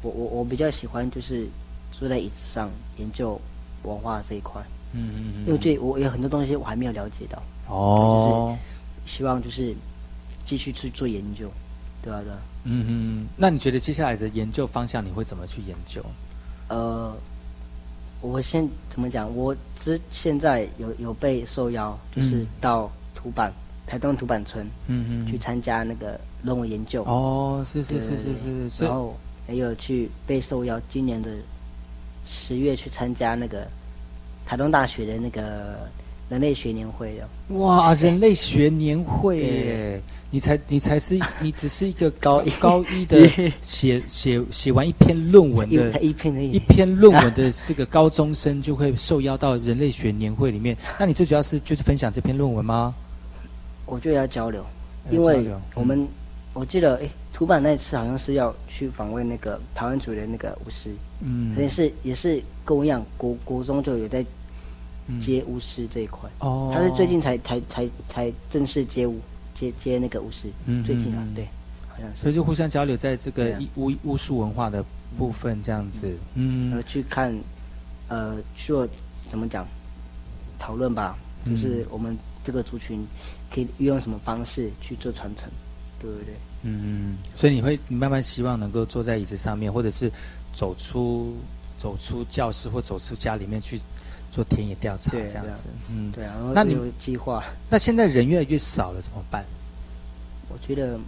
[0.00, 1.46] 我我我比较喜欢就是
[1.90, 3.38] 坐在椅子上研究
[3.82, 4.62] 文化这一块，
[4.92, 8.56] 嗯嗯嗯因为这我有很多东西我还没有了解到，哦，
[9.06, 9.74] 希望就是
[10.46, 11.50] 继续去做研究，
[12.00, 12.38] 对啊对啊。
[12.64, 16.04] 嗯嗯，那你觉得接下来的研究方向你会怎么去研究？
[16.68, 17.12] 呃，
[18.20, 19.34] 我先怎么讲？
[19.34, 23.52] 我之现在有有被受邀，就是嗯到土板
[23.86, 27.02] 台东土板村嗯嗯去参加那个论文研究。
[27.04, 31.30] 哦，是是是是是然后还有去被受邀，今年的
[32.24, 33.66] 十月去参加那个
[34.46, 35.90] 台东大学的那个
[36.28, 37.56] 人类学年会的。
[37.56, 40.02] 哇，人类学年会对耶！
[40.32, 42.50] 你才你才是你只是一个 高一。
[42.58, 43.28] 高一的
[43.60, 50.74] 写写写完一篇论文一的一篇一篇论文的是个高中生就会受邀到人类学年会里面。
[50.98, 52.94] 那你最主要是就是分享这篇论文吗？
[53.84, 54.64] 我觉得要交流，
[55.10, 56.08] 因为我们、
[56.54, 60.88] 我记得，哎，土板那次好像是要去访问那个台湾族的那个巫师，
[61.20, 61.54] 嗯。
[61.58, 64.24] 也是也是跟我一样，国国中就有在
[65.08, 65.20] 嗯。
[65.20, 66.30] 接巫师这一块。
[66.38, 66.72] 哦。
[66.74, 69.20] 他是最近才才才才正式接巫
[69.54, 71.44] 接接那个巫师，嗯最近啊嗯，对，
[71.88, 72.22] 好像是。
[72.22, 74.84] 所以就互相交流，在这个巫巫术文化的
[75.16, 77.36] 部分这样子，嗯然后去看，
[78.08, 78.88] 呃，做
[79.30, 79.66] 怎么讲
[80.58, 81.54] 讨论吧，嗯。
[81.54, 83.06] 就是我们这个族群
[83.52, 85.48] 可以运用什么方式去做传承，
[86.00, 86.34] 对不对？
[86.62, 90.10] 嗯，所以你会你慢慢希望能够坐在椅子上面，或者是
[90.52, 91.36] 走出
[91.76, 93.80] 走出教室或走出家里面去
[94.32, 99.44] 做田野调查对这样子，嗯，对啊，然后那你有计划，那现在人越来越少了，怎么办？
[100.48, 100.98] 我觉得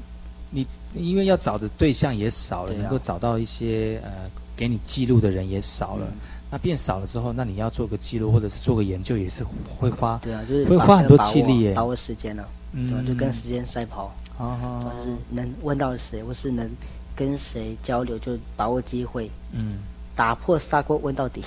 [0.51, 2.77] 你因为要找的对象也少了，啊。
[2.79, 6.07] 能够找到一些呃给你记录的人也少了。
[6.11, 6.16] 嗯。
[6.51, 9.43] 那变少了之后，那你要做个记录或者是做个研究，也是
[9.79, 11.75] 会花对啊，就是把会花很多气力耶。
[11.75, 13.05] 把握时间了、嗯。
[13.07, 14.93] 就跟时间赛跑，哦。
[15.01, 16.70] 就是能问到谁，或是能
[17.16, 19.79] 跟谁交流，就把握机会，嗯，
[20.14, 21.43] 打破砂锅问到底，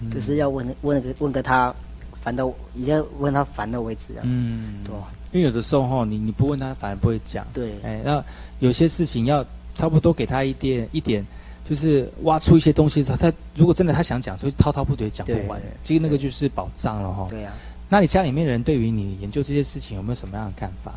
[0.00, 1.74] 嗯就是要问问个问个他
[2.22, 5.10] 烦到，你要问他烦到为止啊，嗯，对吧？
[5.32, 7.46] 因为有的时候哈，你你不问他，反而不会讲。
[7.52, 8.22] 对哎，那
[8.60, 9.44] 有些事情要
[9.74, 11.24] 差不多给他一点一点，
[11.68, 15.70] 就是挖出一些东西之后，他如果真的他想讲，就滔滔不绝讲不完对。
[15.84, 17.26] 其实那个就是宝藏了哈。
[17.30, 17.52] 对啊，
[17.88, 20.94] 那你家里面的人对于你研究这些事情有没有什么样的看法？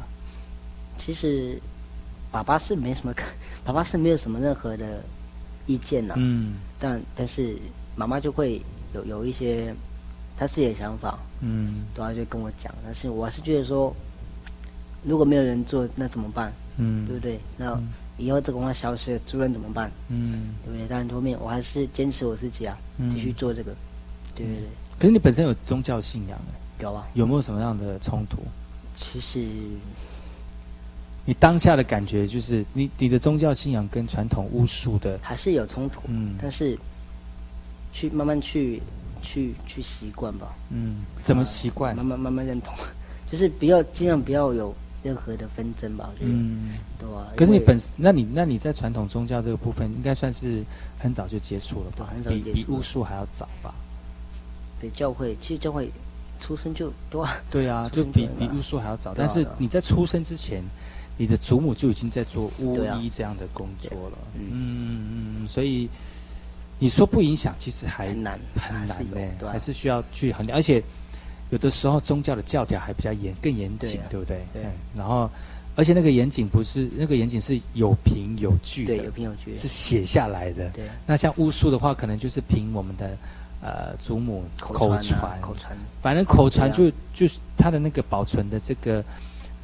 [0.97, 1.59] 其实
[2.31, 3.27] 爸爸是没什么看，
[3.65, 5.03] 爸爸是没有什么任何的
[5.67, 7.57] 意见呐、嗯但但是
[7.95, 8.59] 妈妈就会
[8.93, 9.73] 有有一些
[10.37, 12.73] 他自己的想法，嗯对啊，就跟我讲。
[12.83, 13.95] 但是我还是觉得说，
[15.03, 16.51] 如果没有人做，那怎么办？
[16.77, 17.39] 嗯对不对？
[17.57, 17.79] 那
[18.17, 19.91] 以后这个文化消失了，主人怎么办？
[20.09, 20.55] 嗯。
[20.63, 20.87] 对不对？
[20.87, 23.73] 当然后面我还是坚持我自己啊，嗯继续做这个。
[24.35, 24.67] 对对对，
[24.97, 27.07] 可是你本身有宗教信仰哎，有啊。
[27.13, 28.37] 有没有什么样的冲突？
[28.95, 29.45] 其实
[31.25, 36.77] 你当下的感觉就是你你的宗教信仰跟传统巫术的，还是有冲突，嗯但是
[37.93, 38.81] 去慢慢去
[39.21, 40.53] 去去习惯吧。
[40.69, 41.95] 嗯，怎么习惯？
[41.95, 42.73] 慢慢慢慢认同，
[43.31, 44.73] 就是不要尽量不要有
[45.03, 46.09] 任何的纷争吧。
[46.13, 47.27] 我觉得，嗯，对啊。
[47.35, 50.63] 可是你本那你那你在传统宗教这个部分，应该算是
[50.97, 52.07] 很早就接触了吧？
[52.09, 53.73] 对很早比比巫术还要早吧？
[54.79, 55.91] 对教会，其实教会
[56.39, 57.37] 出生就多啊。
[57.51, 59.13] 对啊，就比比巫术还要早。
[59.15, 60.63] 但是你在出生之前，
[61.17, 64.17] 你的祖母就已经在做巫医这样的工作了。
[64.33, 65.87] 嗯嗯嗯，所以
[66.81, 69.51] 你说不影响，其实还很难很难呢、有对啊。
[69.51, 70.81] 还是需要去衡量，而且
[71.51, 74.41] 有的时候宗教的教条还比较严，更严谨，对不对？
[74.51, 74.63] 对。
[74.63, 75.29] 嗯然后，
[75.75, 79.55] 而且那个严谨不是那个严谨是有凭有据的，对有凭有据。
[79.55, 80.69] 是写下来的。
[80.71, 80.85] 对。
[81.05, 83.15] 那像巫术的话，可能就是凭我们的
[83.61, 85.77] 呃祖母口传口传。
[86.01, 86.91] 反正口传就、啊。
[87.13, 89.03] 就是它的那个保存的这个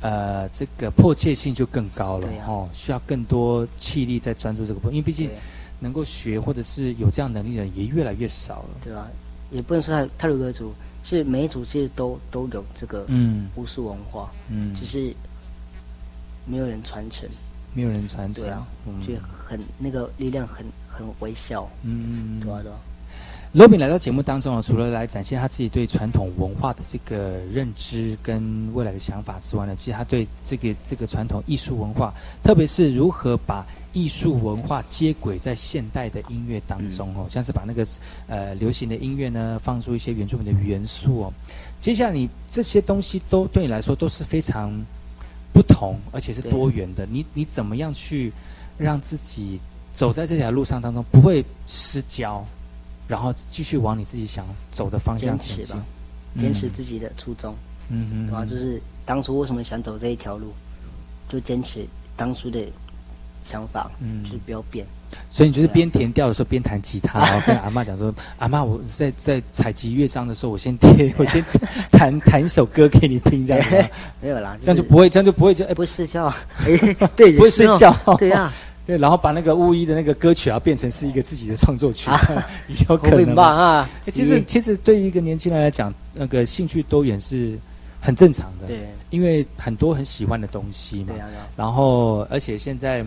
[0.01, 2.45] 呃这个迫切性就更高了、啊。
[2.47, 5.35] 哦，需要更多气力在专注这个部分，因为毕竟对
[5.79, 8.69] 能够学或者是有这样能力的人也越来越少了。
[8.83, 9.07] 对啊？
[9.51, 10.73] 也不能说泰泰鲁格族，
[11.03, 15.13] 是每一族其实都都有这个嗯巫术文化，嗯只是
[16.45, 17.27] 没有人传承。
[17.73, 19.13] 没有人传承，对啊，嗯就
[19.45, 22.77] 很那个力量很很微小，嗯对啊对啊。
[23.53, 32.13] 罗宾来到节目当中啊，除了来展现他自己对传统文化的这个认知跟未来的想法之外呢，其实他对这个这个传统艺术文化，
[32.43, 33.65] 特别是如何把
[33.97, 37.87] 艺术文化接轨在现代的音乐当中哦，像是把那个
[38.27, 41.33] 呃流行的音乐呢放入一些原住民的元素哦。
[41.79, 44.71] 接下来你这些东西都对你来说都是非常
[45.51, 47.07] 不同，而且是多元的。
[47.07, 48.31] 你你怎么样去
[48.77, 49.59] 让自己
[49.95, 52.45] 走在这条路上当中不会失焦？
[53.07, 55.85] 然后继续往你自己想走的方向前进坚持吧，
[56.39, 57.55] 坚持自己的初衷，
[57.89, 58.45] 嗯嗯对吧？
[58.45, 60.51] 就是当初为什么想走这一条路，
[61.29, 61.87] 就坚持
[62.17, 62.59] 当初的
[63.47, 64.23] 想法，嗯。
[64.23, 64.85] 就是不要变。
[65.29, 71.43] 所以你就是边填调的时候边弹吉他，然后跟阿妈讲说：“阿妈，我在在采集乐章的时候，我先填， 我先
[71.89, 73.89] 弹弹一首歌给你听，这样子
[74.21, 76.27] 没有啦，这样就不会，这样就不会就哎不会睡觉，
[76.59, 78.53] 哎，对，不会睡觉，对啊，
[78.85, 82.11] 对，然后把那个巫医的那个歌曲啊变成是一个自己的创作曲，
[82.89, 83.89] 有可能啊。
[84.05, 87.57] 哎其实其实对于一个年轻人来讲，那个兴趣多元是
[88.01, 91.13] 很正常的，对，因为很多很喜欢的东西嘛。
[91.13, 93.05] 对啊对啊，然后而且现在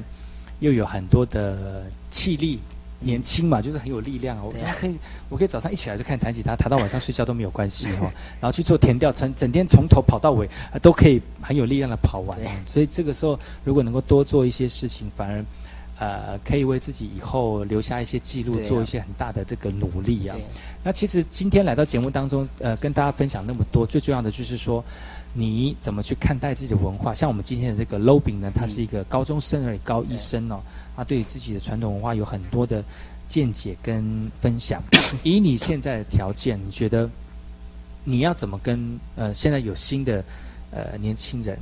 [0.60, 2.58] 又有很多的气力。
[3.02, 4.44] 年轻嘛，就是很有力量啊！
[4.44, 4.94] 我可以，
[5.30, 12.38] 我可以早上一起来就开始弹吉他，弹到晚上睡觉都没有关系哈、 然后去做填调，整整天从头跑到尾，啊都可以很有力量的跑完。
[12.66, 15.42] 所以这个时候，如果能够多做一些事情，反而
[15.98, 20.36] 呃可以为自己以后留下一些记录，啊做一些很大的这个努力啊。
[20.84, 24.84] 那其实今天来到节目当中，呃，跟大家分享那么多，最重要的就是说，
[25.32, 27.14] 你怎么去看待自己的文化？
[27.14, 30.60] 像我们今天的这个 Lobing 呢，他是一个高中生而已，高一生哦，
[30.96, 32.82] 他对于自己的传统文化有很多的
[33.28, 34.82] 见解跟分享。
[35.22, 37.08] 以你现在的条件，你觉得
[38.04, 40.24] 你要怎么跟呃现在有新的
[40.72, 41.56] 呃年轻人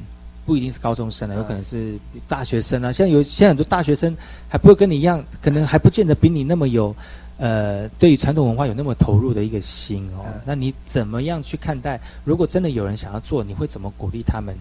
[0.47, 2.91] 不一定是高中生了，有可能是大学生啊。
[2.91, 4.17] 现在有现在很多大学生
[4.49, 6.95] 还不会跟你一样，可能还不见得比你那么有
[7.39, 10.27] 呃对于传统文化有那么投入的一个心哦。
[10.45, 11.99] 那你怎么样去看待？
[12.25, 14.55] 如果真的有人想要做，你会怎么鼓励他们？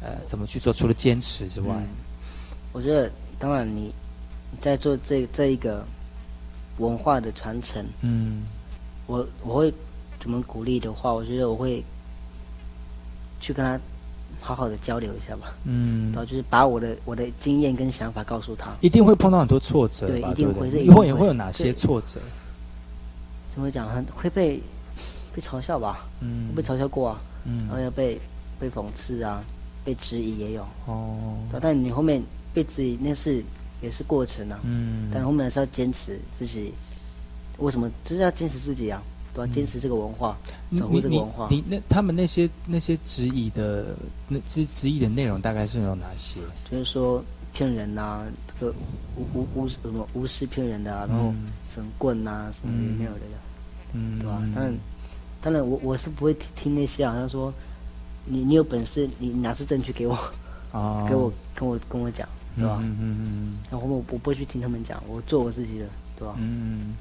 [0.00, 0.72] 呃，怎么去做？
[0.72, 1.88] 除了坚持之外，嗯
[2.72, 3.92] 我觉得，当然你
[4.52, 5.84] 你在做这这一个
[6.76, 8.44] 文化的传承，嗯
[9.06, 9.74] 我我会
[10.20, 11.82] 怎么鼓励的话，我觉得我会
[13.40, 13.80] 去跟他
[14.40, 15.54] 好好的交流一下吧。
[15.64, 18.70] 嗯然后就是把我的我的经验跟想法告诉他。
[18.80, 20.32] 一定会碰到很多挫折吧？
[20.34, 20.54] 对一定？
[20.54, 22.20] 会这以后也会会有哪些挫折？
[23.54, 23.88] 怎么讲？
[23.88, 24.60] 很会被
[25.34, 26.06] 被嘲笑吧？
[26.20, 27.20] 嗯被嘲笑过啊。
[27.44, 28.20] 嗯然后要被
[28.58, 29.42] 被讽刺啊，
[29.84, 30.66] 被质疑也有。
[30.86, 32.22] 哦但你后面
[32.54, 33.42] 被质疑，那是
[33.80, 34.58] 也是过程啊。
[34.64, 36.72] 嗯但后面还是要坚持自己。
[37.58, 37.90] 为什么？
[38.04, 39.02] 就是要坚持自己啊，
[39.38, 40.36] 对吧、坚持这个文化，
[40.72, 41.46] 守护这个文化。
[41.48, 43.94] 你那他们那些那些质疑的
[44.26, 46.40] 那质质疑的内容大概是有哪些？
[46.68, 47.22] 就是说
[47.52, 48.24] 骗人呐、
[48.58, 48.74] 这个
[49.16, 53.20] 无无无什么无师骗人的啊，然后嗯神棍呐、什么也没有的，
[53.92, 54.74] 嗯，对吧、当然，
[55.40, 57.54] 当然我我是不会听听那些好像说
[58.24, 60.18] 你你有本事你拿出证据给我，
[60.72, 62.78] 哦 给我跟我跟我讲，对吧？
[62.82, 65.86] 嗯嗯嗯然后我我不会去听他们讲，我做我自己的，
[66.18, 66.34] 对吧？
[66.38, 66.96] 嗯。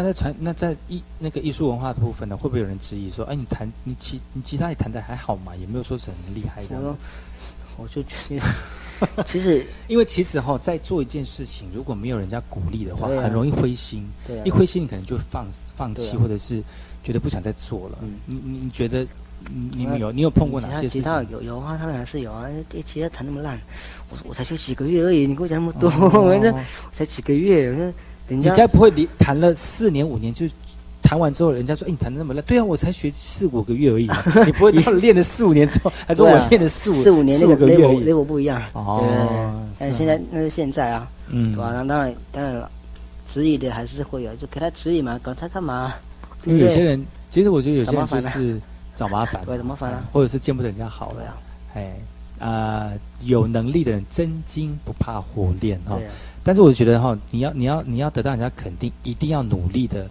[0.00, 6.98] 那在传那在艺那个艺术文化的部分呢，会不会有人质疑说，哎，你弹你吉你吉他也弹的还好嘛，也没有说是很厉害这样子我说。
[7.78, 8.38] 我就觉
[9.16, 14.08] 得， 其实 因为其实哈、在做一件事情，如果没有人家鼓励的话，啊很容易灰心。
[14.26, 16.62] 对啊一灰心，你可能就放放弃，啊或者是
[17.02, 17.98] 觉得不想再做了。
[18.02, 19.06] 嗯你你你觉得
[19.52, 21.30] 你你有你有碰过哪些事吉他情？
[21.32, 22.44] 有有啊，当然还是有啊。
[22.46, 23.58] 哎，吉他弹那么烂，
[24.10, 26.52] 我我才学几个月而已，你跟我讲那么多，哦 我这
[26.92, 27.92] 才几个月，
[28.28, 30.46] 你该不会你谈了四年五年就
[31.02, 32.44] 谈完之后，人家说哎你谈的那么烂？
[32.44, 34.22] 对啊，我才学四五个月而已啊。
[34.44, 38.10] 你不会到了练了四五年之后，还说我练了四五四五年四那个五个月而 level 已。
[38.12, 41.72] level 不一样，哦但现在那是现在啊，嗯对吧？
[41.72, 42.70] 那当然当然了，
[43.32, 45.94] 质疑的还是会有，就给他质疑嘛，管他干嘛？
[46.44, 48.60] 因为有些人，其实我觉得有些人就是
[48.94, 51.36] 找麻烦，对找麻烦啊或者是见不得人家好了呀。
[51.74, 51.96] 哎，
[52.38, 55.98] 呃，有能力的人真金不怕火炼哈。
[56.48, 60.08] 但是我觉得哈，你要你要你要得到人家肯定，一定要努力的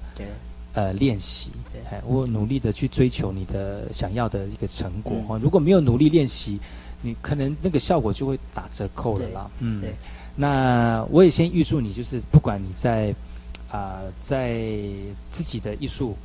[0.74, 1.50] 呃练习，
[1.90, 5.40] 哎，我努力的去追求你的想要的一个成果嗯哈。
[5.42, 6.60] 如果没有努力练习，
[7.02, 9.50] 你可能那个效果就会打折扣了啦。
[9.62, 9.96] 嗯对，
[10.36, 13.12] 那我也先预祝你，就是不管你在
[13.72, 14.62] 啊、在
[15.32, 16.16] 自己的艺术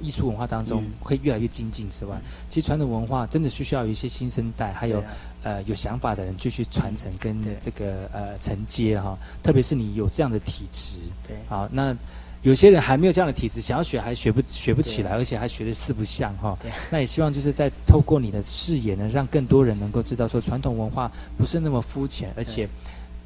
[0.00, 2.20] 艺术文化当中嗯会越来越精进之外，
[2.50, 5.04] 其实传统文化真的是需要有一些新生代，还有、啊
[5.42, 9.16] 呃有想法的人继续传承跟这个呃承接哈。
[9.42, 11.96] 特别是你有这样的体质，对好那。
[12.42, 16.70] 有些人还没有这样的体质，想要学还学不学不起来，而且还学的四不像哈对。
[16.88, 22.68] 那也希望就是在透过你的视野呢，让更多人能够知道说传统文化不是那么肤浅，而且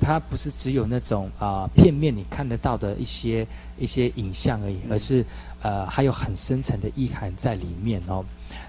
[0.02, 3.46] 它不是只有那种啊、片面你看得到的一些
[3.78, 5.24] 一些影像而已，而是
[5.62, 8.24] 呃还有很深层的意涵在里面哦。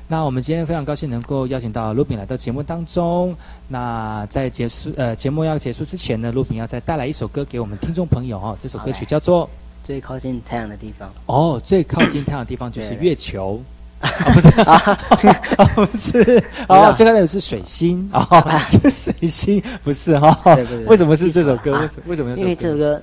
[0.08, 3.36] 那我们今天非常高兴能够邀请到卢炳来到节目当中。
[3.68, 8.56] 那在结束呃节目要结束之前呢，卢炳要再带来一首歌给我们听众朋友哦。
[8.60, 9.50] 这首歌曲叫做
[9.84, 11.12] 最靠近太阳的地方。
[11.26, 13.62] 哦，最靠近太阳的地方 就是月球。
[14.04, 14.50] 啊，不是。
[14.62, 14.76] 啊，
[15.58, 16.44] 啊不是。
[16.68, 18.08] 啊，最开始是水星。
[18.12, 20.56] 啊，是水星，不是哈。
[20.88, 21.74] 为什么是这首歌？
[21.76, 23.02] 啊为什为什么要因为这首歌，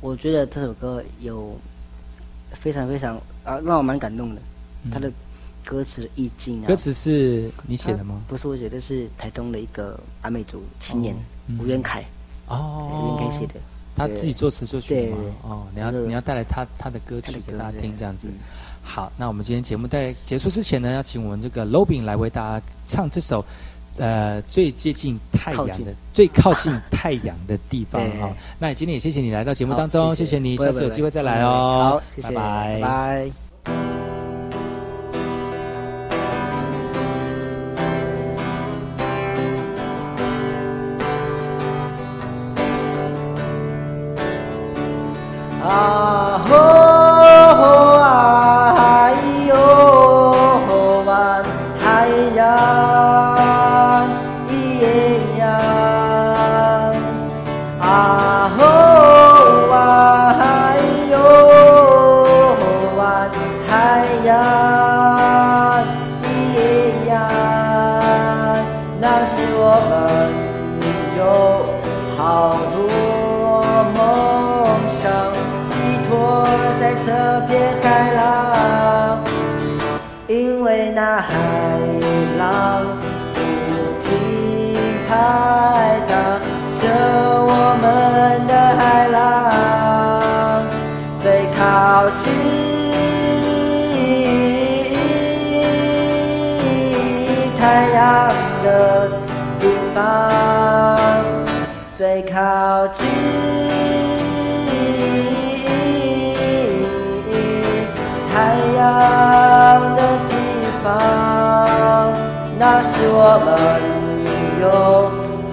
[0.00, 1.56] 我觉得这首歌有
[2.52, 4.40] 非常非常啊，让我蛮感动的。
[4.92, 5.10] 他的
[5.64, 8.20] 歌词的意境啊，歌词是你写的吗？
[8.28, 11.14] 不是我写的，是台东的一个阿美族青年
[11.46, 11.58] 嗯。
[11.60, 12.04] 吴元凯。
[12.48, 12.90] 哦。
[12.92, 13.54] 吴元凯写的。
[13.96, 15.16] 他自己作词作曲的？
[15.42, 18.28] 哦，你要你要带来他他的歌曲给大家听，这样子。
[18.28, 18.34] 嗯。
[18.86, 23.44] 好，那我们今天节目在结束之前呢，要请我们这个 Lobin 来为大家唱这首。
[23.98, 28.20] 呃，最接近太阳的靠、最靠近太阳的地方对。
[28.20, 30.32] 哈、那今天也谢谢你来到节目当中，谢谢。
[30.32, 31.98] 谢你，下次有机会再来哦。
[31.98, 32.28] 好谢谢。
[32.34, 33.30] 拜拜。
[45.62, 46.15] 啊
[113.18, 113.48] 我们
[114.60, 114.64] 有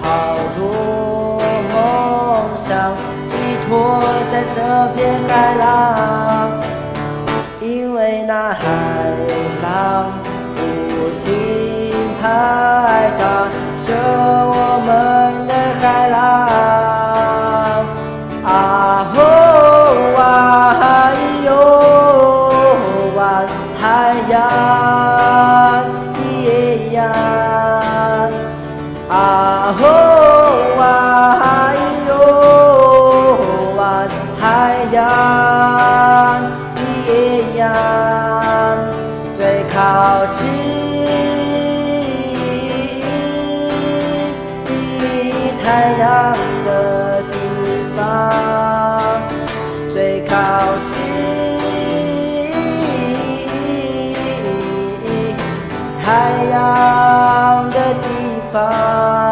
[0.01, 0.05] 好
[0.57, 0.59] 多
[1.71, 1.73] 梦
[2.67, 2.69] 想
[3.29, 3.33] 寄
[3.63, 3.71] 托
[4.29, 4.55] 在这
[4.93, 4.99] 片
[5.29, 5.63] 海浪，
[7.61, 8.59] 因为那海
[50.43, 50.93] 靠近
[56.03, 58.07] 太阳的地
[58.51, 59.22] 方。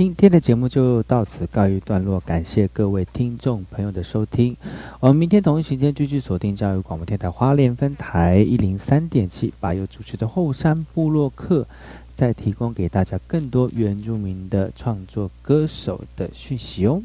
[0.00, 4.56] 今天的节目就到此告一段落，感谢各位听众朋友的收听。
[4.98, 11.66] 我们明天同一时间继续锁定教育广播电台花莲分台一零三点七，把由主持的后山部落客，
[12.14, 17.02] 再提供给大家更多原住民的创作歌手的讯息哦。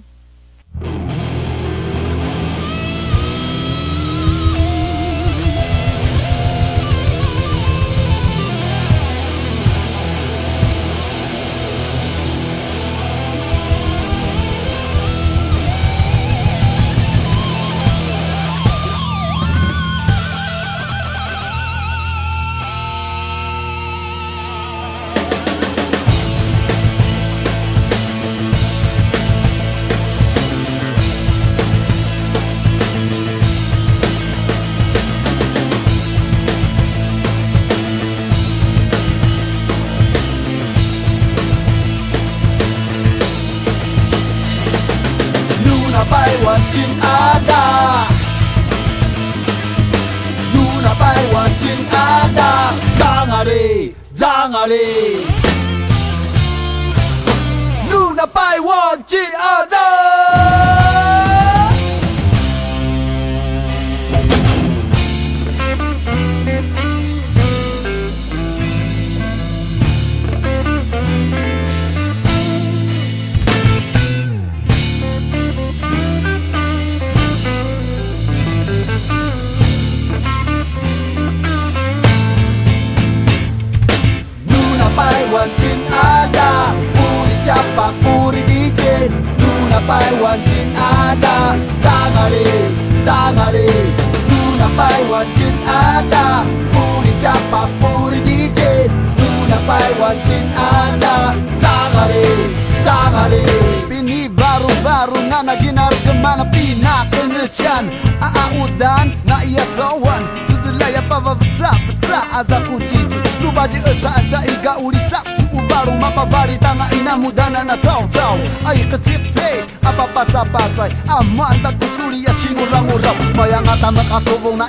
[54.65, 55.14] Allez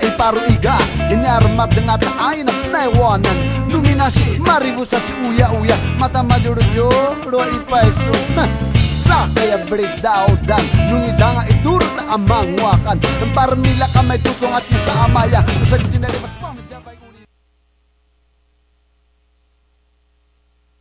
[0.03, 0.79] iparu iga
[1.09, 1.43] Hinyar
[1.75, 3.37] dengata aina naiwanan
[3.69, 8.13] Numinashi maribu sachi uya uya Mata majuru jodo ipaisu
[9.07, 9.63] sa Kaya
[10.03, 12.99] daw dan Nungidanga iduro na amang wakan.
[13.31, 16.46] Parmila kamay tusong at sa amaya Nasa kusinari mas